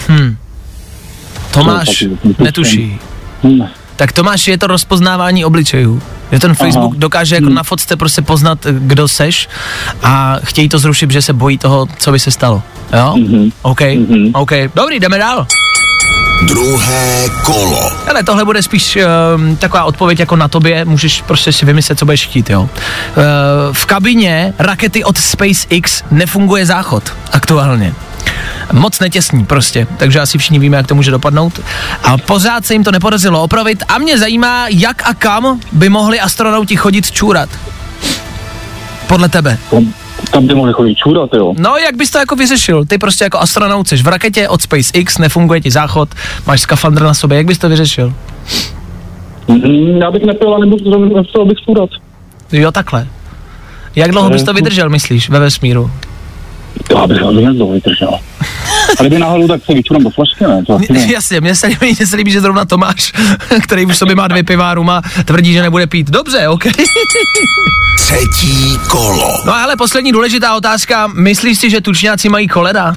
Hm. 0.08 0.36
Tomáš 1.50 2.04
netuší. 2.38 2.98
Hmm. 3.98 4.06
Tak 4.06 4.12
Tomáš, 4.12 4.48
je 4.48 4.58
to 4.58 4.66
rozpoznávání 4.66 5.44
obličejů. 5.44 6.02
Že 6.32 6.38
ten 6.38 6.54
Facebook 6.54 6.92
Aha. 6.92 7.00
dokáže 7.00 7.34
jako 7.34 7.48
na 7.48 7.62
fotce 7.62 7.96
prostě 7.96 8.22
poznat, 8.22 8.66
eh, 8.66 8.72
kdo 8.78 9.08
seš 9.08 9.48
a 10.02 10.36
chtějí 10.44 10.68
to 10.68 10.78
zrušit, 10.78 11.10
že 11.10 11.22
se 11.22 11.32
bojí 11.32 11.58
toho, 11.58 11.86
co 11.98 12.12
by 12.12 12.18
se 12.18 12.30
stalo. 12.30 12.62
Jo? 12.92 13.14
Mhm. 13.16 13.50
OK, 13.62 13.80
Mhm. 13.80 14.30
OK. 14.34 14.50
Dobrý, 14.74 15.00
jdeme 15.00 15.18
dál. 15.18 15.46
Druhé 16.46 17.24
kolo. 17.44 17.90
Ale 18.10 18.22
tohle 18.22 18.44
bude 18.44 18.62
spíš 18.62 18.98
um, 19.36 19.56
taková 19.56 19.84
odpověď 19.84 20.18
jako 20.20 20.36
na 20.36 20.48
tobě, 20.48 20.84
můžeš 20.84 21.22
prostě 21.22 21.52
si 21.52 21.66
vymyslet, 21.66 21.98
co 21.98 22.04
budeš 22.04 22.26
chtít, 22.26 22.50
jo. 22.50 22.60
Uh, 22.62 22.68
v 23.72 23.86
kabině 23.86 24.54
rakety 24.58 25.04
od 25.04 25.18
SpaceX 25.18 26.02
nefunguje 26.10 26.66
záchod 26.66 27.02
aktuálně. 27.32 27.94
Moc 28.72 29.00
netěsní 29.00 29.44
prostě, 29.44 29.86
takže 29.96 30.20
asi 30.20 30.38
všichni 30.38 30.58
víme, 30.58 30.76
jak 30.76 30.86
to 30.86 30.94
může 30.94 31.10
dopadnout. 31.10 31.60
A 32.04 32.18
pořád 32.18 32.66
se 32.66 32.72
jim 32.72 32.84
to 32.84 32.90
nepodařilo 32.90 33.42
opravit 33.42 33.82
a 33.88 33.98
mě 33.98 34.18
zajímá, 34.18 34.66
jak 34.68 35.08
a 35.08 35.14
kam 35.14 35.60
by 35.72 35.88
mohli 35.88 36.20
astronauti 36.20 36.76
chodit 36.76 37.10
čůrat. 37.10 37.48
Podle 39.06 39.28
tebe. 39.28 39.58
Tam, 40.30 40.46
by 40.46 40.54
mohli 40.54 40.72
chodit 40.72 40.94
čůrat, 40.94 41.30
jo. 41.34 41.54
No, 41.58 41.76
jak 41.76 41.96
bys 41.96 42.10
to 42.10 42.18
jako 42.18 42.36
vyřešil? 42.36 42.84
Ty 42.84 42.98
prostě 42.98 43.24
jako 43.24 43.38
astronaut 43.38 43.88
jsi 43.88 43.96
v 43.96 44.06
raketě 44.06 44.48
od 44.48 44.62
SpaceX, 44.62 45.18
nefunguje 45.18 45.60
ti 45.60 45.70
záchod, 45.70 46.08
máš 46.46 46.60
skafandr 46.60 47.02
na 47.02 47.14
sobě, 47.14 47.36
jak 47.36 47.46
bys 47.46 47.58
to 47.58 47.68
vyřešil? 47.68 48.14
Hmm, 49.48 49.98
já 50.02 50.10
bych 50.10 50.22
nepil 50.22 50.54
a 50.54 50.58
nechtěl 51.16 51.44
bych 51.44 51.58
čůrat. 51.64 51.90
Jo, 52.52 52.72
takhle. 52.72 53.06
Jak 53.96 54.10
dlouho 54.10 54.30
bys 54.30 54.42
to 54.42 54.52
vydržel, 54.52 54.90
myslíš, 54.90 55.28
ve 55.28 55.38
vesmíru? 55.38 55.90
Já 56.90 57.06
bych 57.06 57.20
ho 57.20 57.32
dlouho 57.32 57.72
vydržel. 57.72 58.18
A 58.98 59.02
kdyby 59.02 59.18
náhodou, 59.18 59.48
tak 59.48 59.64
se 59.64 59.74
vyčurám 59.74 60.04
do 60.04 60.10
flašky, 60.10 60.44
ne? 60.44 60.64
To 60.66 60.74
asi 60.74 60.92
ne. 60.92 61.12
Jasně, 61.12 61.40
mně 61.40 61.54
se, 61.54 61.66
líbí, 61.66 61.86
mně 61.98 62.06
se 62.06 62.16
líbí, 62.16 62.30
že 62.30 62.40
zrovna 62.40 62.64
Tomáš, 62.64 63.12
který 63.62 63.86
už 63.86 63.92
v 63.92 63.96
sobě 63.96 64.14
má 64.14 64.28
dvě 64.28 64.42
piva 64.42 64.72
a 64.72 65.02
tvrdí, 65.24 65.52
že 65.52 65.62
nebude 65.62 65.86
pít. 65.86 66.10
Dobře, 66.10 66.48
OK. 66.48 66.64
Třetí 67.98 68.78
kolo. 68.90 69.42
No 69.46 69.54
ale 69.54 69.76
poslední 69.76 70.12
důležitá 70.12 70.56
otázka. 70.56 71.06
Myslíš 71.06 71.58
si, 71.58 71.70
že 71.70 71.80
tučňáci 71.80 72.28
mají 72.28 72.48
kolera? 72.48 72.94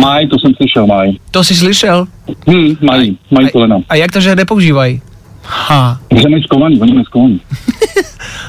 Mají, 0.00 0.28
to 0.28 0.38
jsem 0.38 0.54
slyšel, 0.54 0.86
mají. 0.86 1.20
To 1.30 1.44
jsi 1.44 1.54
slyšel? 1.54 2.06
Hm, 2.50 2.76
mají, 2.80 3.18
mají 3.30 3.50
kolena. 3.50 3.76
A 3.88 3.94
jak 3.94 4.12
to, 4.12 4.20
že 4.20 4.36
nepoužívají? 4.36 5.02
Ha. 5.52 5.98
Že 6.16 6.28
mají 6.28 6.42
skovaný, 6.42 6.80
oni 6.80 6.92
mají 6.92 7.04
skovaný. 7.04 7.40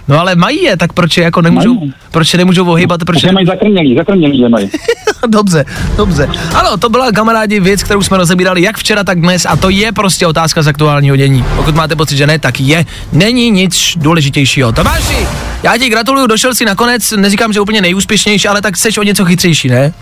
No 0.08 0.20
ale 0.20 0.36
mají 0.36 0.64
je, 0.64 0.78
tak 0.78 0.94
proč 0.94 1.18
je 1.18 1.24
jako 1.24 1.42
nemůžou, 1.42 1.80
Mají. 1.80 1.94
proč 2.12 2.34
je 2.34 2.38
nemůžou 2.38 2.66
ohybat, 2.72 3.04
proč 3.06 3.24
je... 3.24 3.32
mají 3.32 3.46
zakrnělý, 3.46 3.96
zakrnělý, 3.96 4.38
že 4.38 4.50
mají. 4.50 4.70
dobře, 5.28 5.66
dobře. 5.98 6.30
Ano, 6.56 6.78
to 6.78 6.90
byla 6.90 7.12
kamarádi 7.12 7.60
věc, 7.60 7.84
kterou 7.84 8.02
jsme 8.04 8.18
rozebírali 8.18 8.62
jak 8.62 8.78
včera, 8.78 9.04
tak 9.04 9.22
dnes 9.22 9.46
a 9.46 9.56
to 9.56 9.70
je 9.70 9.92
prostě 9.92 10.28
otázka 10.28 10.62
z 10.62 10.68
aktuálního 10.68 11.16
dění. 11.16 11.46
Pokud 11.56 11.76
máte 11.76 11.96
pocit, 11.96 12.18
že 12.18 12.28
ne, 12.28 12.40
tak 12.40 12.60
je. 12.60 12.86
Není 13.14 13.50
nic 13.52 13.94
důležitějšího. 13.96 14.72
Tomáši, 14.72 15.28
já 15.64 15.78
ti 15.78 15.90
gratuluju, 15.90 16.28
došel 16.28 16.56
si 16.56 16.66
nakonec, 16.66 17.12
neříkám, 17.12 17.54
že 17.54 17.60
úplně 17.62 17.82
nejúspěšnější, 17.82 18.48
ale 18.48 18.62
tak 18.62 18.78
seš 18.78 18.98
o 18.98 19.04
něco 19.04 19.26
chytřejší, 19.26 19.70
ne? 19.70 19.94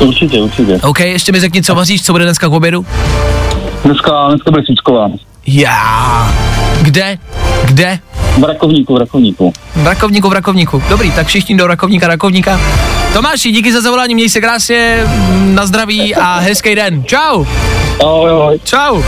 Určitě, 0.00 0.38
určitě. 0.40 0.78
OK, 0.82 1.00
ještě 1.00 1.32
mi 1.32 1.40
řekni, 1.40 1.62
co 1.62 1.74
vaříš, 1.74 2.02
co 2.02 2.12
bude 2.12 2.24
dneska 2.24 2.48
k 2.48 2.52
obědu? 2.52 2.86
Dneska, 3.84 4.28
dneska 4.28 4.50
bude 4.50 4.62
svíčková. 4.64 5.08
Já. 5.46 6.34
Kde? 6.82 7.18
Kde? 7.64 7.98
V 8.38 8.44
rakovníku, 8.44 8.94
v 8.94 8.96
rakovníku. 8.96 9.52
V 9.76 9.86
rakovníku, 9.86 10.28
v 10.28 10.32
rakovníku. 10.32 10.82
Dobrý, 10.88 11.10
tak 11.10 11.26
všichni 11.26 11.56
do 11.56 11.66
rakovníka, 11.66 12.08
rakovníka. 12.08 12.60
Tomáši, 13.12 13.52
díky 13.52 13.72
za 13.72 13.80
zavolání, 13.80 14.14
měj 14.14 14.28
se 14.28 14.40
krásně, 14.40 15.04
na 15.54 15.66
zdraví 15.66 16.14
a 16.14 16.38
hezký 16.38 16.74
den. 16.74 17.04
Čau. 17.04 17.44
Ahoj, 18.00 18.30
ahoj. 18.30 18.60
Čau. 18.64 19.02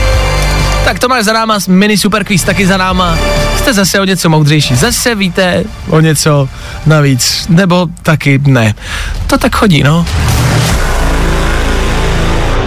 Tak 0.85 0.99
Tomáš 0.99 1.25
za 1.25 1.33
náma, 1.33 1.59
mini 1.69 1.99
super 1.99 2.25
quiz 2.25 2.45
taky 2.45 2.67
za 2.67 2.77
náma. 2.77 3.19
Jste 3.59 3.73
zase 3.73 4.01
o 4.01 4.05
něco 4.05 4.29
moudřejší. 4.29 4.75
Zase 4.75 5.15
víte 5.15 5.65
o 5.89 6.01
něco 6.01 6.49
navíc. 6.87 7.47
Nebo 7.49 7.87
taky 8.03 8.41
ne. 8.47 8.75
To 9.27 9.39
tak 9.39 9.57
chodí, 9.57 9.83
no. 9.83 10.07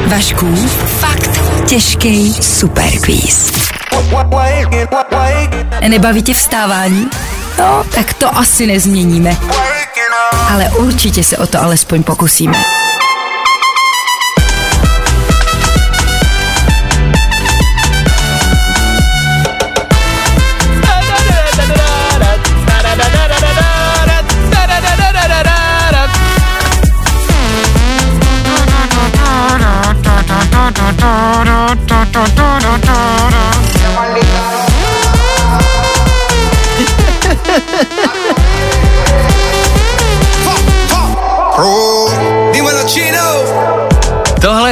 Vašku, 0.08 0.56
fakt 1.00 1.39
těžký 1.70 2.34
superquiz. 2.34 3.52
Nebaví 5.88 6.24
tě 6.24 6.34
vstávání? 6.34 7.08
No, 7.60 7.84
tak 7.96 8.14
to 8.14 8.38
asi 8.38 8.68
nezměníme. 8.68 9.38
Ale 10.54 10.70
určitě 10.70 11.24
se 11.24 11.38
o 11.38 11.48
to 11.48 11.62
alespoň 11.62 12.04
pokusíme. 12.04 12.58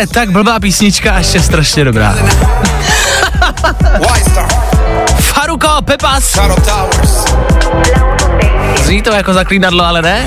Je 0.08 0.14
tak 0.14 0.32
blbá 0.32 0.60
písnička 0.60 1.12
a 1.12 1.18
ještě 1.18 1.42
strašně 1.42 1.84
dobrá. 1.84 2.16
Faruko, 5.20 5.68
Pepas. 5.86 6.36
Zní 8.88 9.02
to 9.02 9.12
jako 9.12 9.34
zaklínadlo, 9.34 9.86
ale 9.86 10.02
ne? 10.02 10.26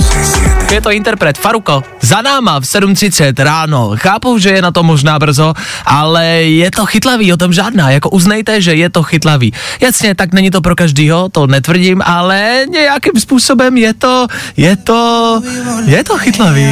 Je 0.70 0.80
to 0.80 0.90
interpret 0.90 1.38
Faruko. 1.38 1.82
Za 2.00 2.22
náma 2.22 2.60
v 2.60 2.64
7.30 2.64 3.44
ráno. 3.44 3.92
Chápu, 3.96 4.38
že 4.38 4.50
je 4.50 4.62
na 4.62 4.70
to 4.70 4.82
možná 4.82 5.18
brzo, 5.18 5.54
ale 5.86 6.26
je 6.44 6.70
to 6.70 6.86
chytlavý, 6.86 7.32
o 7.32 7.36
tom 7.36 7.52
žádná. 7.52 7.90
Jako 7.90 8.10
uznejte, 8.10 8.60
že 8.60 8.74
je 8.74 8.90
to 8.90 9.02
chytlavý. 9.02 9.52
Jasně, 9.80 10.14
tak 10.14 10.32
není 10.32 10.50
to 10.50 10.60
pro 10.60 10.76
každýho, 10.76 11.28
to 11.28 11.46
netvrdím, 11.46 12.02
ale 12.04 12.68
nějakým 12.70 13.20
způsobem 13.20 13.76
je 13.76 13.94
to, 13.94 14.26
je 14.56 14.76
to, 14.76 15.42
je 15.84 16.04
to 16.04 16.18
chytlavý. 16.18 16.68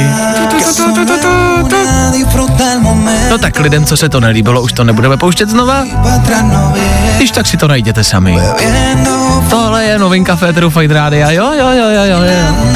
No 3.29 3.37
tak 3.37 3.59
lidem, 3.59 3.85
co 3.85 3.97
se 3.97 4.09
to 4.09 4.19
nelíbilo, 4.19 4.61
už 4.61 4.73
to 4.73 4.83
nebudeme 4.83 5.17
pouštět 5.17 5.49
znova. 5.49 5.85
Když 7.17 7.31
tak 7.31 7.47
si 7.47 7.57
to 7.57 7.67
najděte 7.67 8.03
sami. 8.03 8.37
Tohle 9.49 9.83
je 9.83 9.99
novinka 9.99 10.35
Féteru 10.35 10.69
Fight 10.69 10.91
Rádia. 10.91 11.31
Jo, 11.31 11.51
jo, 11.53 11.67
jo, 11.69 11.88
jo, 11.89 12.03
jo, 12.03 12.19
jo. 12.21 12.69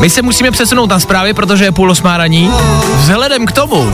My 0.00 0.10
se 0.10 0.22
musíme 0.22 0.50
přesunout 0.50 0.90
na 0.90 1.00
zprávy, 1.00 1.34
protože 1.34 1.64
je 1.64 1.72
půl 1.72 1.90
osmá 1.90 2.16
raní. 2.16 2.50
Vzhledem 2.96 3.46
k 3.46 3.52
tomu, 3.52 3.92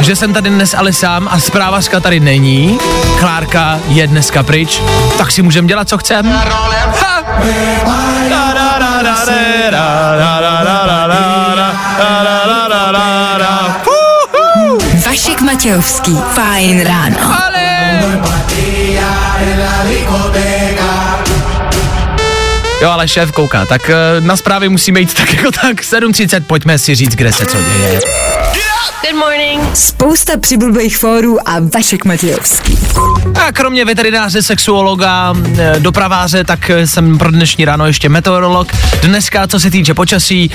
že 0.00 0.16
jsem 0.16 0.32
tady 0.32 0.50
dnes 0.50 0.74
ale 0.74 0.92
sám 0.92 1.28
a 1.30 1.38
zprávařka 1.38 2.00
tady 2.00 2.20
není, 2.20 2.78
Klárka 3.20 3.80
je 3.88 4.06
dneska 4.06 4.42
pryč, 4.42 4.82
tak 5.18 5.32
si 5.32 5.42
můžeme 5.42 5.68
dělat, 5.68 5.88
co 5.88 5.98
chcem. 5.98 6.40
Vašek 15.06 15.40
Matějovský, 15.40 16.18
fajn 16.34 16.84
ráno. 16.86 17.16
Ale 17.44 17.55
Jo, 22.82 22.90
ale 22.90 23.08
šéf 23.08 23.32
kouká, 23.32 23.66
tak 23.66 23.90
eh, 23.90 24.20
na 24.20 24.36
zprávy 24.36 24.68
musíme 24.68 25.00
jít 25.00 25.14
tak 25.14 25.34
jako 25.34 25.50
tak. 25.50 25.82
7.30, 25.82 26.40
pojďme 26.46 26.78
si 26.78 26.94
říct, 26.94 27.14
kde 27.14 27.32
se 27.32 27.46
co 27.46 27.56
děje. 27.58 28.00
Good 29.02 29.14
morning. 29.18 29.76
Spousta 29.76 30.32
přibulbých 30.36 30.98
fórů 30.98 31.48
a 31.48 31.52
Vašek 31.74 32.04
Matějovský. 32.04 32.78
A 33.46 33.52
kromě 33.52 33.84
veterináře, 33.84 34.42
sexuologa, 34.42 35.34
eh, 35.58 35.74
dopraváře, 35.78 36.44
tak 36.44 36.70
eh, 36.70 36.86
jsem 36.86 37.18
pro 37.18 37.30
dnešní 37.30 37.64
ráno 37.64 37.86
ještě 37.86 38.08
meteorolog. 38.08 38.72
Dneska, 39.02 39.46
co 39.46 39.60
se 39.60 39.70
týče 39.70 39.94
počasí, 39.94 40.50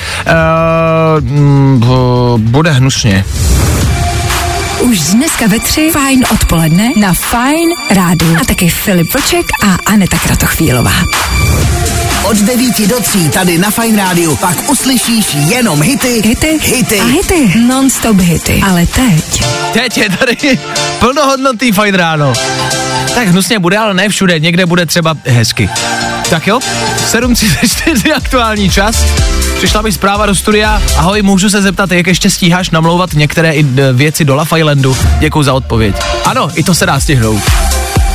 uh, 1.86 2.40
bude 2.40 2.72
hnusně. 2.72 3.26
Už 4.82 5.00
dneska 5.00 5.48
ve 5.48 5.60
tři 5.60 5.90
fajn 5.94 6.24
odpoledne 6.34 6.92
na 7.00 7.14
Fajn 7.14 7.70
rádu. 7.92 8.26
A 8.42 8.46
taky 8.46 8.70
Filip 8.70 9.14
Vlček 9.14 9.46
a 9.64 9.92
Aneta 9.92 10.18
Kratochvílová. 10.18 10.94
Od 12.24 12.38
9 12.38 12.88
do 12.88 13.00
3 13.02 13.30
tady 13.30 13.58
na 13.58 13.72
Fine 13.72 13.98
Rádiu 14.04 14.36
pak 14.36 14.70
uslyšíš 14.70 15.34
jenom 15.34 15.82
hity, 15.82 16.22
Hity, 16.26 16.60
hity. 16.62 17.00
a 17.00 17.04
hity. 17.06 17.60
Non-stop 17.60 18.20
hity. 18.20 18.62
Ale 18.70 18.86
teď 18.86 19.44
Teď 19.74 19.98
je 19.98 20.10
tady 20.10 20.60
plnohodnotný 21.00 21.72
fajn 21.72 21.96
ráno. 21.96 22.34
Tak 23.16 23.28
hnusně 23.28 23.60
bude, 23.60 23.78
ale 23.78 23.94
ne 23.94 24.10
všude, 24.10 24.40
někde 24.40 24.66
bude 24.66 24.86
třeba 24.86 25.16
hezky. 25.26 25.70
Tak 26.30 26.48
jo, 26.48 26.60
7.34 27.12 28.16
aktuální 28.16 28.70
čas. 28.70 29.06
Přišla 29.58 29.82
mi 29.82 29.92
zpráva 29.92 30.26
do 30.26 30.36
studia. 30.36 30.82
Ahoj, 30.98 31.22
můžu 31.22 31.50
se 31.50 31.62
zeptat, 31.62 31.92
jak 31.92 32.08
ještě 32.08 32.30
stíháš 32.30 32.70
namlouvat 32.70 33.14
některé 33.14 33.54
i 33.54 33.66
věci 33.94 34.26
do 34.26 34.36
Lafaylandu? 34.36 34.98
Děkuji 35.20 35.44
za 35.44 35.54
odpověď. 35.54 35.96
Ano, 36.26 36.50
i 36.56 36.64
to 36.64 36.76
se 36.76 36.86
dá 36.86 37.00
stihnout. 37.00 37.42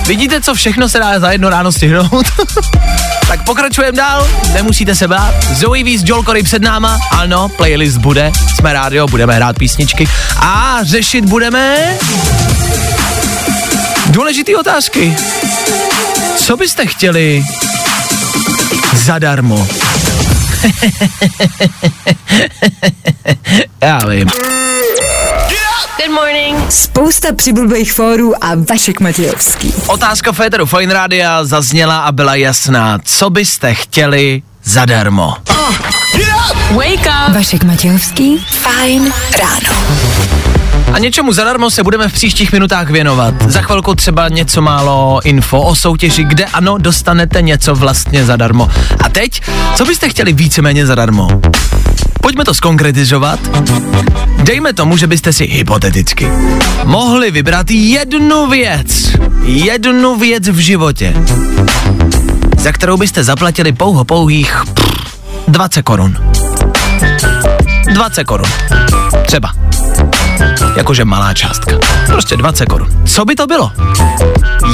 Vidíte, 0.06 0.40
co 0.40 0.54
všechno 0.54 0.88
se 0.88 0.98
dá 0.98 1.20
za 1.20 1.30
jedno 1.32 1.48
ráno 1.50 1.72
stihnout? 1.72 2.26
tak 3.28 3.44
pokračujeme 3.44 3.96
dál, 3.96 4.28
nemusíte 4.52 4.94
se 4.94 5.08
bát. 5.08 5.44
Zoe 5.44 5.84
Víz, 5.84 6.02
Joel 6.04 6.22
Corey 6.22 6.42
před 6.42 6.62
náma, 6.62 6.98
ano, 7.10 7.48
playlist 7.48 7.96
bude, 7.96 8.32
jsme 8.54 8.72
rádio, 8.72 9.06
budeme 9.06 9.34
hrát 9.34 9.58
písničky 9.58 10.08
a 10.36 10.78
řešit 10.82 11.24
budeme 11.24 11.76
důležité 14.06 14.56
otázky. 14.56 15.16
Co 16.36 16.56
byste 16.56 16.86
chtěli 16.86 17.44
zadarmo? 18.94 19.68
Já 23.82 23.98
vím. 24.08 24.28
Good 25.76 26.14
morning. 26.14 26.72
spousta 26.72 27.32
přibulbých 27.32 27.92
fórů 27.92 28.44
a 28.44 28.50
Vašek 28.70 29.00
Matějovský. 29.00 29.74
Otázka 29.86 30.32
Féteru 30.32 30.66
Fine 30.66 30.94
Rádia 30.94 31.44
zazněla 31.44 31.98
a 31.98 32.12
byla 32.12 32.34
jasná. 32.34 32.98
Co 33.04 33.30
byste 33.30 33.74
chtěli 33.74 34.42
zadarmo? 34.64 35.34
Wake 36.70 37.06
up. 37.28 37.34
Vašek 37.34 37.64
Matějovský, 37.64 38.38
Fajn 38.38 39.12
ráno. 39.38 39.82
A 40.92 40.98
něčemu 40.98 41.32
zadarmo 41.32 41.70
se 41.70 41.82
budeme 41.82 42.08
v 42.08 42.12
příštích 42.12 42.52
minutách 42.52 42.90
věnovat. 42.90 43.34
Za 43.46 43.62
chvilku 43.62 43.94
třeba 43.94 44.28
něco 44.28 44.62
málo 44.62 45.20
info 45.24 45.60
o 45.60 45.74
soutěži, 45.74 46.24
kde 46.24 46.44
ano, 46.44 46.78
dostanete 46.78 47.42
něco 47.42 47.74
vlastně 47.74 48.24
zadarmo. 48.24 48.70
A 49.04 49.08
teď, 49.08 49.40
co 49.74 49.84
byste 49.84 50.08
chtěli 50.08 50.32
víceméně 50.32 50.86
zadarmo? 50.86 51.28
Pojďme 52.36 52.44
to 52.44 52.54
skonkretizovat. 52.54 53.40
Dejme 54.44 54.72
tomu, 54.72 54.96
že 54.96 55.06
byste 55.06 55.32
si 55.32 55.44
hypoteticky 55.46 56.28
mohli 56.84 57.30
vybrat 57.30 57.70
jednu 57.70 58.46
věc, 58.46 59.16
jednu 59.44 60.16
věc 60.16 60.48
v 60.48 60.58
životě, 60.58 61.14
za 62.58 62.72
kterou 62.72 62.96
byste 62.96 63.24
zaplatili 63.24 63.72
pouho 63.72 64.04
pouhých 64.04 64.62
pff, 64.74 65.18
20 65.48 65.82
korun. 65.82 66.16
20 67.94 68.24
korun. 68.24 68.48
Třeba. 69.26 69.52
Jakože 70.76 71.04
malá 71.04 71.34
částka. 71.34 71.78
Prostě 72.06 72.36
20 72.36 72.66
korun. 72.66 72.88
Co 73.04 73.24
by 73.24 73.34
to 73.34 73.46
bylo? 73.46 73.72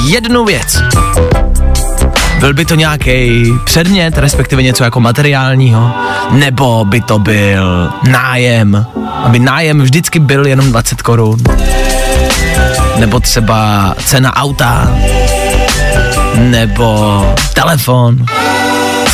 Jednu 0.05 0.45
věc. 0.45 0.77
Byl 2.43 2.53
by 2.53 2.65
to 2.65 2.75
nějaký 2.75 3.53
předmět, 3.63 4.17
respektive 4.17 4.63
něco 4.63 4.83
jako 4.83 4.99
materiálního, 4.99 5.91
nebo 6.31 6.85
by 6.85 7.01
to 7.01 7.19
byl 7.19 7.89
nájem, 8.09 8.85
aby 9.23 9.39
nájem 9.39 9.81
vždycky 9.81 10.19
byl 10.19 10.47
jenom 10.47 10.71
20 10.71 11.01
korun, 11.01 11.37
nebo 12.99 13.19
třeba 13.19 13.93
cena 14.05 14.35
auta, 14.35 14.97
nebo 16.35 17.25
telefon. 17.53 18.25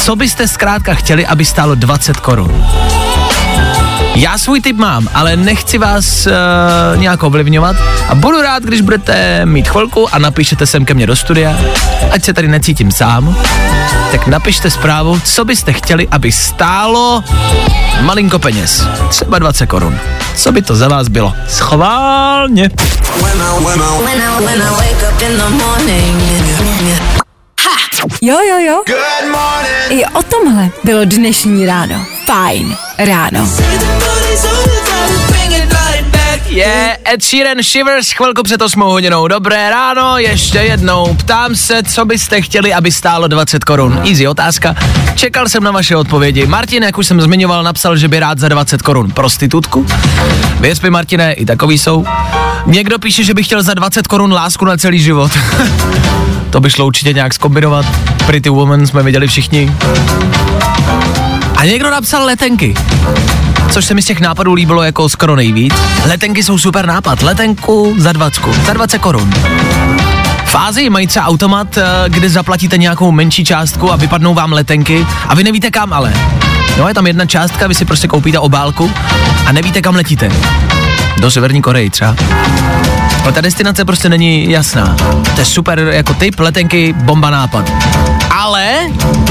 Co 0.02 0.16
byste 0.16 0.48
zkrátka 0.48 0.94
chtěli, 0.94 1.26
aby 1.26 1.46
stálo 1.46 1.76
20 1.76 2.18
korun? 2.18 2.66
Já 4.20 4.38
svůj 4.38 4.62
tip 4.62 4.78
mám, 4.78 5.08
ale 5.14 5.36
nechci 5.36 5.78
vás 5.78 6.28
uh, 6.28 7.02
nějak 7.02 7.24
ovlivňovat 7.24 7.76
a 8.10 8.16
budu 8.16 8.42
rád, 8.42 8.64
když 8.64 8.82
budete 8.82 9.46
mít 9.46 9.68
chvilku 9.68 10.16
a 10.16 10.20
napíšete 10.20 10.66
sem 10.66 10.86
ke 10.86 10.94
mně 10.94 11.08
do 11.08 11.16
studia, 11.16 11.58
ať 12.12 12.24
se 12.24 12.34
tady 12.34 12.48
necítím 12.48 12.92
sám, 12.92 13.38
tak 14.12 14.28
napište 14.28 14.70
zprávu, 14.70 15.20
co 15.24 15.46
byste 15.46 15.74
chtěli, 15.74 16.08
aby 16.12 16.32
stálo 16.32 17.24
malinko 18.02 18.40
peněz, 18.40 18.88
třeba 19.10 19.40
20 19.40 19.66
korun. 19.68 20.00
Co 20.36 20.52
by 20.52 20.62
to 20.62 20.76
za 20.76 20.88
vás 20.88 21.08
bylo? 21.08 21.34
Schválně. 21.48 22.70
When 23.22 23.42
I, 23.42 23.64
when 23.64 24.62
I 24.62 24.80
the 25.38 25.50
morning. 25.50 26.69
Jo, 28.22 28.38
jo, 28.50 28.58
jo. 28.60 28.84
Good 28.88 29.32
morning. 29.32 30.02
I 30.02 30.06
o 30.06 30.24
tomhle 30.24 30.70
bylo 30.84 31.06
dnešní 31.06 31.66
ráno. 31.66 32.06
Fajn 32.26 32.78
ráno. 32.98 33.50
Je 36.48 36.98
Ed 37.14 37.24
Sheeran 37.24 37.64
Shivers, 37.64 38.12
chvilku 38.12 38.44
před 38.44 38.62
8 38.62 38.82
hodinou. 38.82 39.28
Dobré 39.28 39.70
ráno, 39.70 40.18
ještě 40.18 40.58
jednou. 40.58 41.16
Ptám 41.16 41.56
se, 41.56 41.84
co 41.84 42.06
byste 42.06 42.42
chtěli, 42.42 42.74
aby 42.74 42.92
stálo 42.92 43.28
20 43.28 43.64
korun. 43.64 44.02
Easy 44.10 44.28
otázka. 44.28 44.76
Čekal 45.16 45.50
jsem 45.50 45.64
na 45.64 45.72
vaše 45.72 45.96
odpovědi. 45.96 46.48
Martin, 46.48 46.84
jak 46.84 46.98
už 46.98 47.08
jsem 47.08 47.22
zmiňoval, 47.22 47.64
napsal, 47.64 47.98
že 47.98 48.08
by 48.08 48.20
rád 48.20 48.40
za 48.40 48.48
20 48.48 48.82
korun 48.82 49.12
prostitutku. 49.12 49.86
Věř 50.60 50.82
mi, 50.82 50.90
Martine, 50.90 51.34
i 51.34 51.46
takový 51.46 51.78
jsou. 51.78 52.06
Někdo 52.66 53.00
píše, 53.00 53.24
že 53.24 53.34
by 53.34 53.44
chtěl 53.44 53.64
za 53.64 53.74
20 53.74 54.08
korun 54.08 54.34
lásku 54.34 54.66
na 54.66 54.78
celý 54.78 55.00
život. 55.00 55.32
to 56.50 56.60
by 56.60 56.70
šlo 56.70 56.86
určitě 56.86 57.14
nějak 57.14 57.34
skombinovat. 57.34 57.86
Pretty 58.26 58.50
Woman 58.50 58.88
jsme 58.88 59.04
viděli 59.04 59.28
všichni. 59.28 59.76
A 61.56 61.66
někdo 61.66 61.92
napsal 61.92 62.26
letenky 62.26 62.76
což 63.72 63.86
se 63.86 63.94
mi 63.94 64.02
z 64.02 64.06
těch 64.06 64.20
nápadů 64.20 64.54
líbilo 64.54 64.84
jako 64.84 65.10
skoro 65.10 65.36
nejvíc. 65.36 65.74
Letenky 66.06 66.44
jsou 66.44 66.58
super 66.58 66.86
nápad. 66.86 67.22
Letenku 67.22 67.96
za 67.98 68.12
20, 68.12 68.44
za 68.66 68.74
20 68.74 69.00
korun. 69.00 69.34
V 70.46 70.56
Ázii 70.56 70.90
mají 70.90 71.08
třeba 71.08 71.26
automat, 71.26 71.78
eh, 71.78 71.84
kde 72.08 72.30
zaplatíte 72.30 72.78
nějakou 72.78 73.12
menší 73.12 73.46
částku 73.46 73.92
a 73.92 73.96
vypadnou 73.96 74.34
vám 74.34 74.54
letenky 74.54 75.08
a 75.28 75.36
vy 75.36 75.44
nevíte 75.44 75.72
kam 75.72 75.94
ale. 75.94 76.14
No 76.78 76.88
je 76.88 76.94
tam 76.94 77.08
jedna 77.08 77.26
částka, 77.26 77.68
vy 77.68 77.76
si 77.76 77.86
prostě 77.86 78.08
koupíte 78.08 78.40
obálku 78.40 78.92
a 79.46 79.52
nevíte 79.52 79.82
kam 79.82 79.96
letíte. 79.96 80.32
Do 81.20 81.32
Severní 81.32 81.62
Koreji 81.62 81.90
třeba. 81.90 82.16
Ale 83.24 83.32
ta 83.32 83.42
destinace 83.42 83.86
prostě 83.86 84.10
není 84.10 84.52
jasná. 84.52 84.96
To 85.36 85.42
je 85.42 85.46
super 85.46 85.80
jako 85.80 86.14
typ 86.14 86.40
letenky, 86.40 86.94
bomba 86.94 87.30
nápad. 87.30 87.72
Ale 88.30 88.76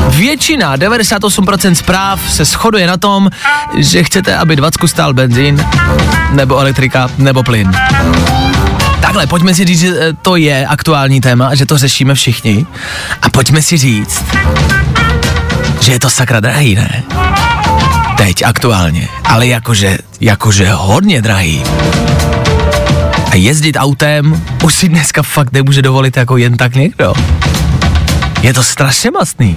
většina, 0.09 0.77
98% 0.77 1.73
zpráv 1.73 2.21
se 2.31 2.45
shoduje 2.45 2.87
na 2.87 2.97
tom, 2.97 3.31
že 3.77 4.05
chcete, 4.05 4.37
aby 4.37 4.57
20 4.57 4.79
stál 4.87 5.15
benzín, 5.15 5.67
nebo 6.33 6.59
elektrika, 6.59 7.11
nebo 7.19 7.43
plyn. 7.43 7.73
Takhle, 9.01 9.27
pojďme 9.27 9.55
si 9.55 9.65
říct, 9.65 9.81
že 9.81 9.95
eh, 10.01 10.13
to 10.23 10.37
je 10.37 10.67
aktuální 10.67 11.21
téma, 11.21 11.55
že 11.55 11.67
to 11.67 11.79
řešíme 11.79 12.15
všichni. 12.15 12.67
A 13.23 13.31
pojďme 13.31 13.63
si 13.63 13.77
říct, 13.77 14.25
že 15.81 15.93
je 15.93 15.99
to 16.01 16.11
sakra 16.11 16.41
drahý, 16.41 16.75
ne? 16.75 17.03
Teď, 18.19 18.43
aktuálně. 18.43 19.09
Ale 19.25 19.47
jakože, 19.47 19.99
jakože 20.21 20.71
hodně 20.73 21.23
drahý. 21.23 21.63
A 23.31 23.35
jezdit 23.35 23.77
autem 23.77 24.43
už 24.65 24.75
si 24.75 24.89
dneska 24.89 25.23
fakt 25.23 25.53
nemůže 25.53 25.83
dovolit 25.83 26.17
jako 26.17 26.37
jen 26.37 26.57
tak 26.57 26.75
někdo. 26.75 27.15
Je 28.43 28.55
to 28.55 28.63
strašně 28.63 29.11
mastný. 29.11 29.57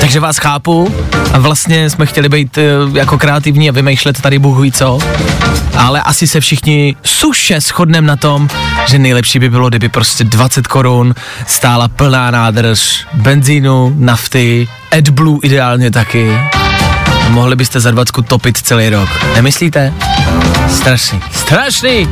Takže 0.00 0.20
vás 0.20 0.38
chápu 0.38 0.94
a 1.32 1.38
vlastně 1.38 1.90
jsme 1.90 2.06
chtěli 2.06 2.28
být 2.28 2.58
eh, 2.58 2.62
jako 2.98 3.18
kreativní 3.18 3.68
a 3.68 3.72
vymýšlet 3.72 4.20
tady 4.20 4.38
Bůh 4.38 4.60
ví 4.60 4.72
co, 4.72 4.98
ale 5.76 6.02
asi 6.02 6.26
se 6.26 6.40
všichni 6.40 6.96
suše 7.02 7.60
shodneme 7.60 8.06
na 8.06 8.16
tom, 8.16 8.48
že 8.88 8.98
nejlepší 8.98 9.38
by 9.38 9.50
bylo, 9.50 9.68
kdyby 9.68 9.88
prostě 9.88 10.24
20 10.24 10.66
korun 10.66 11.14
stála 11.46 11.88
plná 11.88 12.30
nádrž 12.30 13.06
benzínu, 13.14 13.94
nafty, 13.98 14.68
AdBlue 14.92 15.38
ideálně 15.42 15.90
taky. 15.90 16.38
Mohli 17.30 17.56
byste 17.56 17.80
za 17.80 17.90
20 17.90 18.12
topit 18.26 18.58
celý 18.58 18.88
rok. 18.88 19.08
Nemyslíte? 19.34 19.94
Strašný. 20.76 21.20
Strašný! 21.32 22.08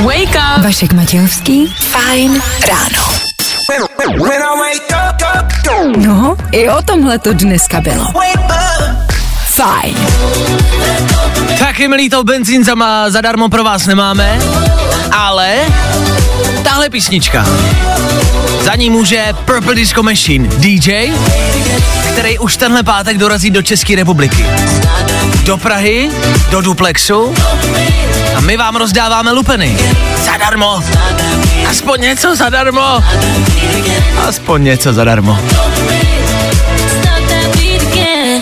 Wake 0.00 0.36
up. 0.56 0.64
Vašek 0.64 0.92
Matějovský, 0.92 1.66
Fajn 1.66 2.42
ráno. 2.68 3.04
No, 5.96 6.36
i 6.52 6.68
o 6.68 6.82
tomhle 6.82 7.18
to 7.18 7.32
dneska 7.32 7.80
bylo. 7.80 8.06
Fajn. 9.44 9.96
Taky 11.58 11.88
milý 11.88 12.10
to 12.10 12.24
benzín 12.24 12.64
za 12.64 12.74
má, 12.74 13.10
zadarmo 13.10 13.48
pro 13.48 13.64
vás 13.64 13.86
nemáme, 13.86 14.38
ale 15.12 15.56
tahle 16.62 16.90
písnička. 16.90 17.46
Za 18.70 18.76
ní 18.76 18.90
může 18.90 19.24
Purple 19.44 19.74
Disco 19.74 20.02
Machine, 20.02 20.48
DJ, 20.48 21.12
který 22.12 22.38
už 22.38 22.56
tenhle 22.56 22.82
pátek 22.82 23.18
dorazí 23.18 23.50
do 23.50 23.62
České 23.62 23.96
republiky. 23.96 24.46
Do 25.44 25.56
Prahy, 25.56 26.10
do 26.50 26.60
Duplexu 26.60 27.34
a 28.34 28.40
my 28.40 28.56
vám 28.56 28.76
rozdáváme 28.76 29.32
lupeny. 29.32 29.76
Zadarmo. 30.24 30.82
Aspoň 31.70 32.00
něco 32.00 32.36
zadarmo. 32.36 33.04
Aspoň 34.28 34.64
něco 34.64 34.92
zadarmo. 34.92 35.38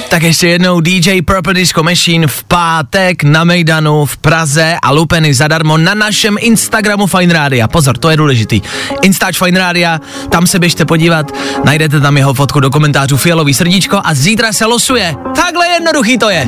Tak 0.09 0.23
ještě 0.23 0.49
jednou 0.49 0.81
DJ 0.81 1.23
Purple 1.23 1.55
Disco 1.55 1.83
Machine 1.83 2.27
v 2.27 2.45
pátek 2.45 3.23
na 3.23 3.45
Mejdanu 3.45 4.07
v 4.07 4.17
Praze 4.17 4.77
a 4.83 4.91
lupeny 4.91 5.35
zadarmo 5.35 5.77
na 5.77 5.95
našem 5.95 6.37
Instagramu 6.41 7.07
Fine 7.07 7.35
Radio. 7.35 7.69
Pozor, 7.69 7.99
to 7.99 8.11
je 8.11 8.17
důležitý. 8.17 8.61
Instač 9.03 9.39
Fine 9.39 9.59
Radio, 9.59 9.91
tam 10.31 10.47
se 10.47 10.59
běžte 10.59 10.85
podívat, 10.85 11.33
najdete 11.65 12.01
tam 12.01 12.17
jeho 12.17 12.35
fotku 12.35 12.61
do 12.61 12.71
komentářů 12.71 13.17
Fialový 13.17 13.55
srdíčko 13.55 14.01
a 14.05 14.15
zítra 14.15 14.53
se 14.53 14.67
losuje. 14.67 15.17
Takhle 15.35 15.69
jednoduchý 15.69 16.19
to 16.19 16.31
je. 16.31 16.47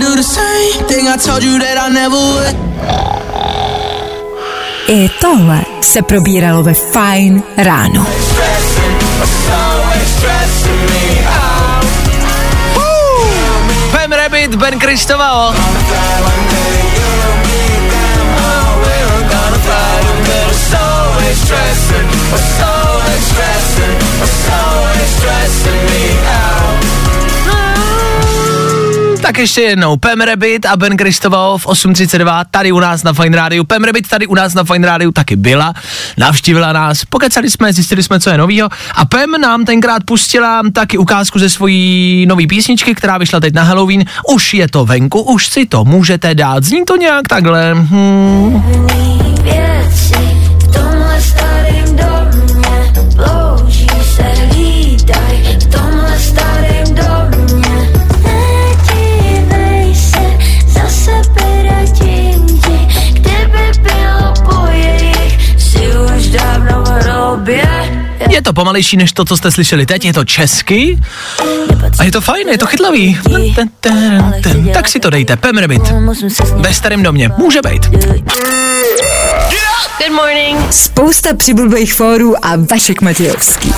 I 4.89 5.11
tohle 5.21 5.63
se 5.81 6.03
probíralo 6.03 6.63
ve 6.63 6.75
Fajn 6.75 7.43
ráno. 7.57 8.07
Rabbit, 14.51 14.61
Ben 14.61 14.79
Kristoval. 14.79 15.55
Tak 29.31 29.39
ještě 29.39 29.61
jednou, 29.61 29.97
Pem 29.97 30.21
Rabbit 30.21 30.67
a 30.67 30.77
Ben 30.77 30.97
Kristoval 30.97 31.59
v 31.59 31.67
8.32 31.67 32.45
tady 32.51 32.73
u 32.73 32.81
nás 32.81 33.03
na 33.03 33.13
Fine 33.13 33.37
Radio. 33.37 33.65
Pem 33.65 33.85
Rabbit 33.85 34.09
tady 34.09 34.27
u 34.27 34.35
nás 34.35 34.55
na 34.55 34.65
Fine 34.65 34.87
Radio 34.87 35.13
taky 35.13 35.37
byla, 35.37 35.75
navštívila 36.19 36.73
nás, 36.73 37.05
pokecali 37.05 37.51
jsme, 37.51 37.73
zjistili 37.73 38.03
jsme, 38.03 38.21
co 38.21 38.31
je 38.31 38.39
novýho 38.39 38.69
a 38.95 39.05
Pem 39.05 39.31
nám 39.41 39.65
tenkrát 39.65 40.05
pustila 40.05 40.63
taky 40.73 40.99
ukázku 40.99 41.39
ze 41.39 41.51
svojí 41.51 42.27
nové 42.27 42.47
písničky, 42.47 42.95
která 42.95 43.19
vyšla 43.19 43.41
teď 43.41 43.55
na 43.55 43.63
Halloween. 43.63 44.05
Už 44.35 44.55
je 44.55 44.69
to 44.69 44.85
venku, 44.85 45.21
už 45.21 45.47
si 45.47 45.67
to 45.67 45.85
můžete 45.85 46.35
dát. 46.35 46.65
Zní 46.65 46.85
to 46.85 46.97
nějak 46.97 47.29
takhle. 47.29 47.75
Hmm. 47.75 48.63
věci 49.43 50.15
v 50.59 50.73
tomhle 50.73 51.21
starém 51.21 51.97
domě 51.97 52.10
to 68.51 68.55
pomalejší 68.55 68.97
než 68.97 69.13
to, 69.13 69.25
co 69.25 69.37
jste 69.37 69.51
slyšeli 69.51 69.87
teď, 69.87 70.05
je 70.05 70.13
to 70.13 70.25
česky 70.25 70.99
a 71.99 72.05
je 72.05 72.13
to 72.13 72.21
fajn, 72.21 72.49
je 72.49 72.59
to 72.59 72.67
chytlavý. 72.67 73.19
Tak 74.75 74.89
si 74.89 75.01
to 75.01 75.11
dejte, 75.11 75.37
Pem 75.37 75.59
Rabbit. 75.59 75.83
Ve 76.55 76.75
starém 76.75 77.03
domě, 77.03 77.31
může 77.37 77.61
být. 77.63 77.87
Good 77.87 78.03
morning. 80.11 80.59
Spousta 80.71 81.35
přibulbých 81.35 81.95
fórů 81.95 82.45
a 82.45 82.57
Vašek 82.71 83.01
Matějovský. 83.01 83.75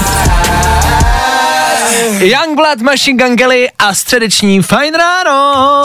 Youngblood, 2.18 2.80
Machine 2.80 3.24
Gun 3.24 3.36
Kelly 3.36 3.68
a 3.78 3.94
středeční 3.94 4.62
Fajn 4.62 4.94
ráno. 4.94 5.82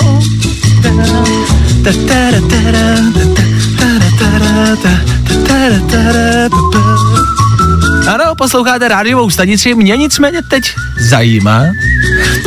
Ano, 8.08 8.36
posloucháte 8.36 8.88
rádiovou 8.88 9.30
stanici, 9.30 9.76
mě 9.76 9.98
nicméně 9.98 10.42
teď 10.42 10.76
zajímá, 11.00 11.64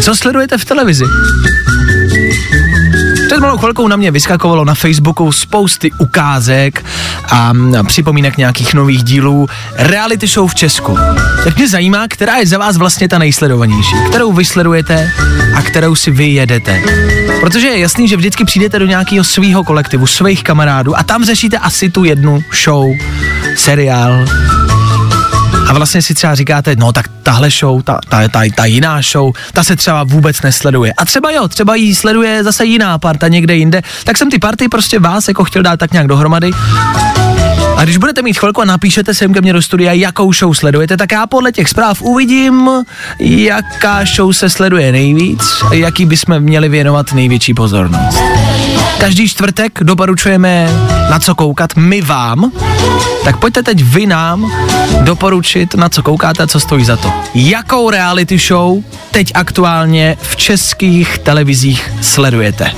co 0.03 0.17
sledujete 0.17 0.59
v 0.59 0.65
televizi. 0.65 1.05
Před 3.27 3.41
malou 3.41 3.59
chvilkou 3.59 3.89
na 3.89 3.97
mě 3.97 4.11
vyskakovalo 4.11 4.65
na 4.65 4.75
Facebooku 4.75 5.33
spousty 5.33 5.93
ukázek 5.93 6.85
a 7.31 7.53
připomínek 7.87 8.37
nějakých 8.37 8.75
nových 8.75 9.05
dílů 9.05 9.49
reality 9.77 10.27
show 10.27 10.51
v 10.51 10.55
Česku. 10.55 10.99
Tak 11.45 11.57
mě 11.57 11.69
zajímá, 11.69 12.09
která 12.09 12.37
je 12.37 12.47
za 12.47 12.59
vás 12.59 12.77
vlastně 12.77 13.09
ta 13.09 13.19
nejsledovanější, 13.19 13.95
kterou 14.09 14.33
vy 14.33 14.45
sledujete 14.45 15.13
a 15.55 15.63
kterou 15.63 15.95
si 15.95 16.11
vy 16.11 16.27
jedete. 16.27 16.83
Protože 17.41 17.69
je 17.69 17.79
jasný, 17.79 18.09
že 18.09 18.17
vždycky 18.17 18.45
přijdete 18.45 18.79
do 18.79 18.87
nějakého 18.87 19.25
svého 19.25 19.65
kolektivu, 19.65 20.07
svých 20.07 20.45
kamarádů 20.45 20.99
a 20.99 21.03
tam 21.03 21.25
řešíte 21.25 21.59
asi 21.59 21.91
tu 21.91 22.05
jednu 22.05 22.45
show, 22.65 22.91
seriál, 23.57 24.25
a 25.71 25.73
vlastně 25.73 26.03
si 26.03 26.15
třeba 26.15 26.35
říkáte, 26.35 26.77
no 26.77 26.93
tak 26.93 27.09
tahle 27.23 27.51
show, 27.51 27.83
ta, 27.83 27.99
ta, 28.09 28.29
ta, 28.29 28.41
ta 28.55 28.65
jiná 28.65 29.01
show, 29.03 29.33
ta 29.53 29.65
se 29.65 29.77
třeba 29.77 30.05
vůbec 30.05 30.43
nesleduje. 30.43 30.93
A 30.93 31.05
třeba 31.05 31.31
jo, 31.31 31.49
třeba 31.49 31.75
jí 31.75 31.95
sleduje 31.95 32.45
zase 32.45 32.65
jiná 32.65 32.99
parta 32.99 33.29
někde 33.29 33.57
jinde. 33.57 33.83
Tak 34.05 34.19
jsem 34.19 34.31
ty 34.31 34.39
party 34.39 34.69
prostě 34.69 34.99
vás 34.99 35.29
jako 35.29 35.45
chtěl 35.45 35.63
dát 35.63 35.77
tak 35.77 35.93
nějak 35.93 36.07
dohromady. 36.07 36.51
A 37.77 37.85
když 37.85 37.97
budete 37.97 38.23
mít 38.23 38.39
chvilku 38.39 38.61
a 38.61 38.65
napíšete 38.65 39.15
sem 39.15 39.35
ke 39.35 39.41
mně 39.41 39.53
do 39.53 39.63
studia, 39.63 39.93
jakou 39.93 40.33
show 40.33 40.55
sledujete, 40.55 40.97
tak 40.97 41.13
já 41.13 41.27
podle 41.27 41.53
těch 41.53 41.69
zpráv 41.69 42.03
uvidím, 42.03 42.71
jaká 43.19 44.05
show 44.17 44.33
se 44.33 44.51
sleduje 44.51 44.93
nejvíc 44.93 45.43
jaký 45.73 46.07
bychom 46.07 46.41
měli 46.41 46.69
věnovat 46.69 47.13
největší 47.13 47.55
pozornost. 47.55 48.19
Každý 48.99 49.29
čtvrtek 49.29 49.79
doporučujeme 49.83 50.69
na 51.11 51.19
co 51.19 51.35
koukat 51.35 51.77
my 51.77 52.03
vám, 52.03 52.53
tak 53.25 53.37
pojďte 53.37 53.63
teď 53.63 53.83
vy 53.83 54.07
nám 54.07 54.53
doporučit, 55.01 55.75
na 55.75 55.89
co 55.89 56.03
koukáte 56.03 56.43
a 56.43 56.47
co 56.47 56.61
stojí 56.61 56.85
za 56.85 56.97
to. 56.97 57.13
Jakou 57.35 57.91
reality 57.91 58.39
show 58.39 58.83
teď 59.11 59.33
aktuálně 59.35 60.17
v 60.23 60.37
českých 60.37 61.19
televizích 61.19 61.93
sledujete? 62.01 62.73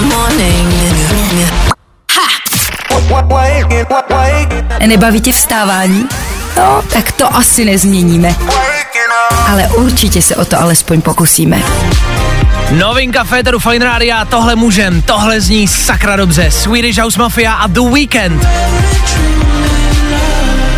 Morning 0.00 0.72
Nebaví 4.86 5.20
tě 5.20 5.32
vstávání? 5.32 6.08
No, 6.56 6.82
tak 6.92 7.12
to 7.12 7.36
asi 7.36 7.64
nezměníme. 7.64 8.34
Ale 9.48 9.68
určitě 9.68 10.22
se 10.22 10.36
o 10.36 10.44
to 10.44 10.60
alespoň 10.60 11.00
pokusíme. 11.00 11.62
Novinka 12.78 13.24
Féteru 13.24 13.58
Fine 13.58 13.84
Radio, 13.84 14.16
tohle 14.28 14.56
můžem, 14.56 15.02
tohle 15.02 15.40
zní 15.40 15.68
sakra 15.68 16.16
dobře. 16.16 16.50
Swedish 16.50 16.98
House 16.98 17.18
Mafia 17.18 17.52
a 17.52 17.66
The 17.66 17.80
Weekend. 17.80 18.46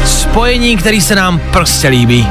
Spojení, 0.05 0.77
který 0.77 1.01
se 1.01 1.15
nám 1.15 1.41
prostě 1.53 1.89
líbí. 1.89 2.29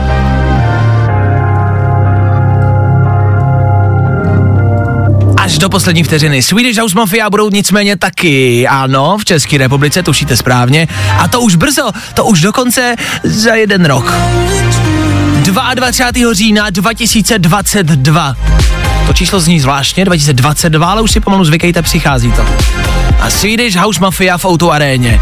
Až 5.38 5.58
do 5.58 5.70
poslední 5.70 6.04
vteřiny. 6.04 6.44
Swedish 6.44 6.78
House 6.78 6.96
Mafia 6.96 7.30
budou 7.30 7.50
nicméně 7.50 7.98
taky, 7.98 8.68
ano, 8.68 9.18
v 9.18 9.26
České 9.26 9.58
republice, 9.58 10.04
tušíte 10.04 10.38
správně. 10.38 10.88
A 11.20 11.28
to 11.28 11.42
už 11.42 11.56
brzo, 11.56 11.92
to 12.14 12.26
už 12.26 12.42
dokonce 12.42 12.96
za 13.24 13.56
jeden 13.56 13.86
rok. 13.86 14.14
22. 15.44 16.34
října 16.34 16.70
2022. 16.70 18.36
To 19.08 19.14
číslo 19.14 19.40
zní 19.40 19.60
zvláštně, 19.60 20.06
2022, 20.06 20.92
ale 20.92 21.02
už 21.02 21.12
si 21.12 21.20
pomalu 21.20 21.46
zvykejte, 21.46 21.82
přichází 21.82 22.32
to. 22.32 22.46
A 23.20 23.30
Swedish 23.30 23.76
House 23.76 24.00
Mafia 24.00 24.38
v 24.38 24.46
Outu 24.46 24.72
aréně. 24.72 25.20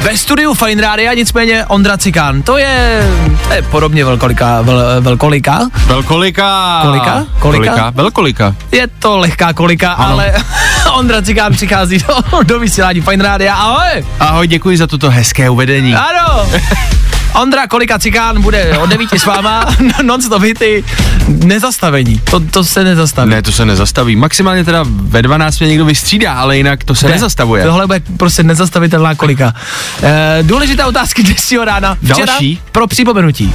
Ve 0.00 0.16
studiu 0.16 0.54
Fine 0.54 0.82
Radio 0.82 1.12
nicméně 1.12 1.66
Ondra 1.66 1.96
Cikán. 1.96 2.42
To 2.42 2.58
je, 2.58 3.06
to 3.48 3.52
je 3.54 3.62
podobně 3.62 4.04
velkolika, 4.04 4.60
vel, 4.62 4.82
velkolika. 5.00 5.70
Velkolika. 5.86 6.78
Kolika? 6.82 7.26
Kolika? 7.38 7.90
Velkolika. 7.90 8.54
Je 8.72 8.86
to 8.86 9.18
lehká 9.18 9.52
kolika, 9.52 9.92
ano. 9.92 10.12
ale 10.12 10.34
Ondra 10.94 11.22
Cikán 11.22 11.52
přichází 11.52 11.98
do, 11.98 12.42
do 12.42 12.58
vysílání 12.58 13.00
Fine 13.00 13.24
Radio. 13.24 13.50
Ahoj! 13.52 14.04
Ahoj, 14.20 14.46
děkuji 14.46 14.76
za 14.76 14.86
toto 14.86 15.10
hezké 15.10 15.50
uvedení. 15.50 15.94
Ano! 15.94 16.46
Ondra 17.34 17.66
Kolika 17.66 17.98
Cikán 17.98 18.42
bude 18.42 18.78
od 18.78 18.90
9 18.90 19.08
s 19.18 19.26
váma, 19.26 19.66
non-stop 20.02 20.42
hity, 20.42 20.84
nezastavení, 21.28 22.20
to, 22.30 22.40
to 22.40 22.64
se 22.64 22.84
nezastaví. 22.84 23.30
Ne, 23.30 23.42
to 23.42 23.52
se 23.52 23.64
nezastaví. 23.66 24.16
Maximálně 24.16 24.64
teda 24.64 24.84
ve 24.88 25.22
12 25.22 25.58
mě 25.58 25.68
někdo 25.68 25.84
vystřídá, 25.84 26.32
ale 26.32 26.56
jinak 26.56 26.84
to 26.84 26.94
se 26.94 27.06
Ne, 27.06 27.12
nezastavuje. 27.12 27.64
Tohle 27.64 27.86
bude 27.86 28.00
prostě 28.16 28.42
nezastavitelná 28.42 29.14
kolika. 29.14 29.54
E, 30.02 30.38
důležité 30.42 30.84
otázky 30.84 31.22
dnešního 31.22 31.64
rána. 31.64 31.96
Včera 32.04 32.26
Další? 32.26 32.60
pro 32.72 32.86
připomenutí 32.86 33.54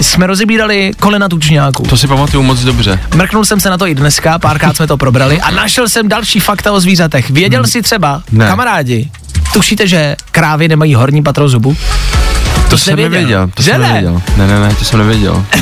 jsme 0.00 0.26
rozebírali 0.26 0.90
kolena 1.00 1.28
tučňáků. 1.28 1.82
To 1.82 1.96
si 1.96 2.06
pamatuju 2.06 2.42
moc 2.42 2.60
dobře. 2.60 3.00
Mrknul 3.14 3.44
jsem 3.44 3.60
se 3.60 3.70
na 3.70 3.78
to 3.78 3.86
i 3.86 3.94
dneska, 3.94 4.38
párkrát 4.38 4.76
jsme 4.76 4.86
to 4.86 4.96
probrali 4.96 5.40
a 5.40 5.50
našel 5.50 5.88
jsem 5.88 6.08
další 6.08 6.40
fakta 6.40 6.72
o 6.72 6.80
zvířatech. 6.80 7.30
Věděl 7.30 7.60
Hmm. 7.62 7.70
jsi 7.70 7.82
třeba, 7.82 8.22
Ne. 8.32 8.46
kamarádi, 8.48 9.10
tušíte, 9.52 9.88
že 9.88 10.16
krávy 10.30 10.68
nemají 10.68 10.94
horní 10.94 11.22
patro 11.22 11.48
zubu? 11.48 11.76
To, 12.78 12.84
jsem 12.84 12.96
nevěděl. 12.96 13.20
nevěděl. 13.20 13.50
To 13.54 13.62
Že 13.62 13.70
jsem 13.70 13.80
ne? 13.80 13.86
nevěděl. 13.88 14.22
Ne, 14.36 14.46
ne, 14.46 14.60
ne, 14.60 14.74
to 14.74 14.84
jsem 14.84 14.98
nevěděl. 14.98 15.44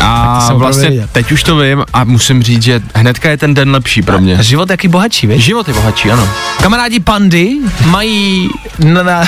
A 0.00 0.48
vlastně 0.54 1.08
teď 1.12 1.32
už 1.32 1.42
to 1.42 1.56
vím 1.56 1.84
a 1.92 2.04
musím 2.04 2.42
říct, 2.42 2.62
že 2.62 2.80
hnedka 2.94 3.30
je 3.30 3.36
ten 3.36 3.54
den 3.54 3.70
lepší 3.70 4.02
pro 4.02 4.18
mě. 4.18 4.42
Život 4.42 4.70
jaký 4.70 4.88
bohatší, 4.88 5.26
víš? 5.26 5.44
Život 5.44 5.68
je 5.68 5.74
bohatší, 5.74 6.10
ano. 6.10 6.28
Kamarádi 6.62 7.00
pandy 7.00 7.52
mají, 7.84 8.48
na, 8.78 9.02
na, 9.02 9.24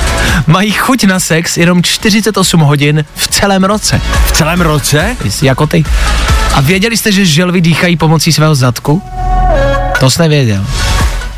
mají 0.46 0.70
chuť 0.72 1.04
na 1.04 1.20
sex 1.20 1.56
jenom 1.56 1.82
48 1.82 2.60
hodin 2.60 3.04
v 3.16 3.28
celém 3.28 3.64
roce. 3.64 4.00
V 4.26 4.32
celém 4.32 4.60
roce? 4.60 5.16
Jako 5.42 5.66
ty. 5.66 5.84
A 6.54 6.60
věděli 6.60 6.96
jste, 6.96 7.12
že 7.12 7.26
želvy 7.26 7.60
dýchají 7.60 7.96
pomocí 7.96 8.32
svého 8.32 8.54
zadku? 8.54 9.02
To 10.00 10.10
jsi 10.10 10.22
nevěděl. 10.22 10.64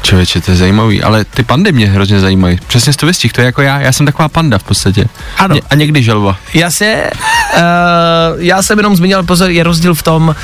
Člověče, 0.06 0.40
to 0.40 0.50
je 0.50 0.56
zajímavý, 0.56 1.02
ale 1.02 1.24
ty 1.24 1.42
pandy 1.42 1.72
mě 1.72 1.86
hrozně 1.86 2.20
zajímají. 2.20 2.58
Přesně 2.66 2.92
to 2.92 3.06
vystihl, 3.06 3.32
to 3.34 3.40
je 3.40 3.44
jako 3.44 3.62
já, 3.62 3.80
já 3.80 3.92
jsem 3.92 4.06
taková 4.06 4.28
panda 4.28 4.58
v 4.58 4.62
podstatě. 4.62 5.04
Ano. 5.36 5.54
Ně- 5.54 5.60
A 5.70 5.74
někdy 5.74 6.02
želva. 6.02 6.36
Jasně, 6.54 7.10
uh, 7.54 7.60
já 8.38 8.62
jsem 8.62 8.78
jenom 8.78 8.96
zmínil, 8.96 9.22
pozor, 9.22 9.50
je 9.50 9.62
rozdíl 9.64 9.94
v 9.94 10.02
tom, 10.02 10.28
uh, 10.28 10.34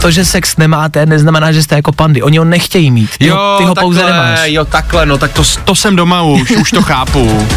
to, 0.00 0.10
že 0.10 0.24
sex 0.24 0.56
nemáte, 0.56 1.06
neznamená, 1.06 1.52
že 1.52 1.62
jste 1.62 1.74
jako 1.76 1.92
pandy. 1.92 2.22
Oni 2.22 2.38
ho 2.38 2.44
nechtějí 2.44 2.90
mít. 2.90 3.10
Ty, 3.18 3.28
ho, 3.28 3.54
ty 3.58 3.64
ho 3.64 3.74
pouze 3.74 4.00
takhle, 4.00 4.16
nemáš. 4.22 4.40
Jo, 4.44 4.64
takhle, 4.64 5.06
no 5.06 5.18
tak 5.18 5.32
to, 5.32 5.42
to 5.64 5.74
jsem 5.74 5.96
doma 5.96 6.22
už, 6.22 6.50
už 6.50 6.70
to 6.70 6.82
chápu. 6.82 7.48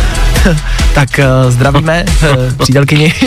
Tak 0.94 1.10
uh, 1.46 1.52
zdravíme 1.52 2.06
uh, 2.22 2.54
přítelkyni. 2.58 3.14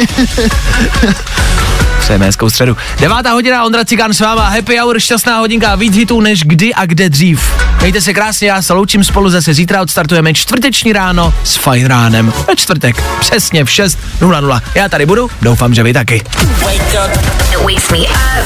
Přejeme 2.04 2.26
hezkou 2.26 2.50
středu. 2.50 2.76
Devátá 3.00 3.32
hodina, 3.32 3.64
Ondra 3.64 3.84
Cikán 3.84 4.14
s 4.14 4.20
váma, 4.20 4.48
happy 4.48 4.76
hour, 4.78 5.00
šťastná 5.00 5.38
hodinka, 5.38 5.74
víc 5.74 5.96
hitů 5.96 6.20
než 6.20 6.42
kdy 6.44 6.74
a 6.74 6.86
kde 6.86 7.08
dřív. 7.08 7.52
Mějte 7.80 8.00
se 8.00 8.14
krásně, 8.14 8.48
já 8.48 8.62
se 8.62 8.72
loučím 8.72 9.04
spolu 9.04 9.30
zase 9.30 9.54
zítra, 9.54 9.82
odstartujeme 9.82 10.34
čtvrteční 10.34 10.92
ráno 10.92 11.34
s 11.44 11.56
fajn 11.56 11.86
ránem. 11.86 12.32
Ve 12.48 12.56
čtvrtek, 12.56 13.02
přesně 13.20 13.64
v 13.64 13.68
6.00. 13.68 14.60
Já 14.74 14.88
tady 14.88 15.06
budu, 15.06 15.30
doufám, 15.42 15.74
že 15.74 15.82
vy 15.82 15.92
taky. 15.92 16.22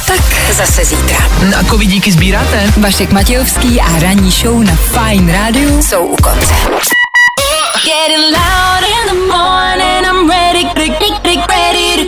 Tak 0.07 0.21
zase 0.53 0.85
zítra. 0.85 1.19
Jako 1.57 1.79
vy 1.79 1.87
díky 1.87 2.13
sbíráte? 2.13 2.73
Vašek 2.77 3.13
Matějovský 3.13 3.81
a 3.81 3.99
ranní 3.99 4.31
show 4.31 4.63
na 4.63 4.77
Fine 4.77 5.33
Radio 5.33 5.83
jsou 5.83 6.07
u 6.07 6.17
konce. 6.17 6.55
Getting 7.85 8.25
loud 8.33 8.83
in 8.83 9.07
the 9.09 9.35
morning, 9.37 10.05
I'm 10.07 10.31
ready, 10.31 10.65
ready, 10.77 11.41
ready 11.49 11.97
to 11.97 12.05
go. 12.05 12.08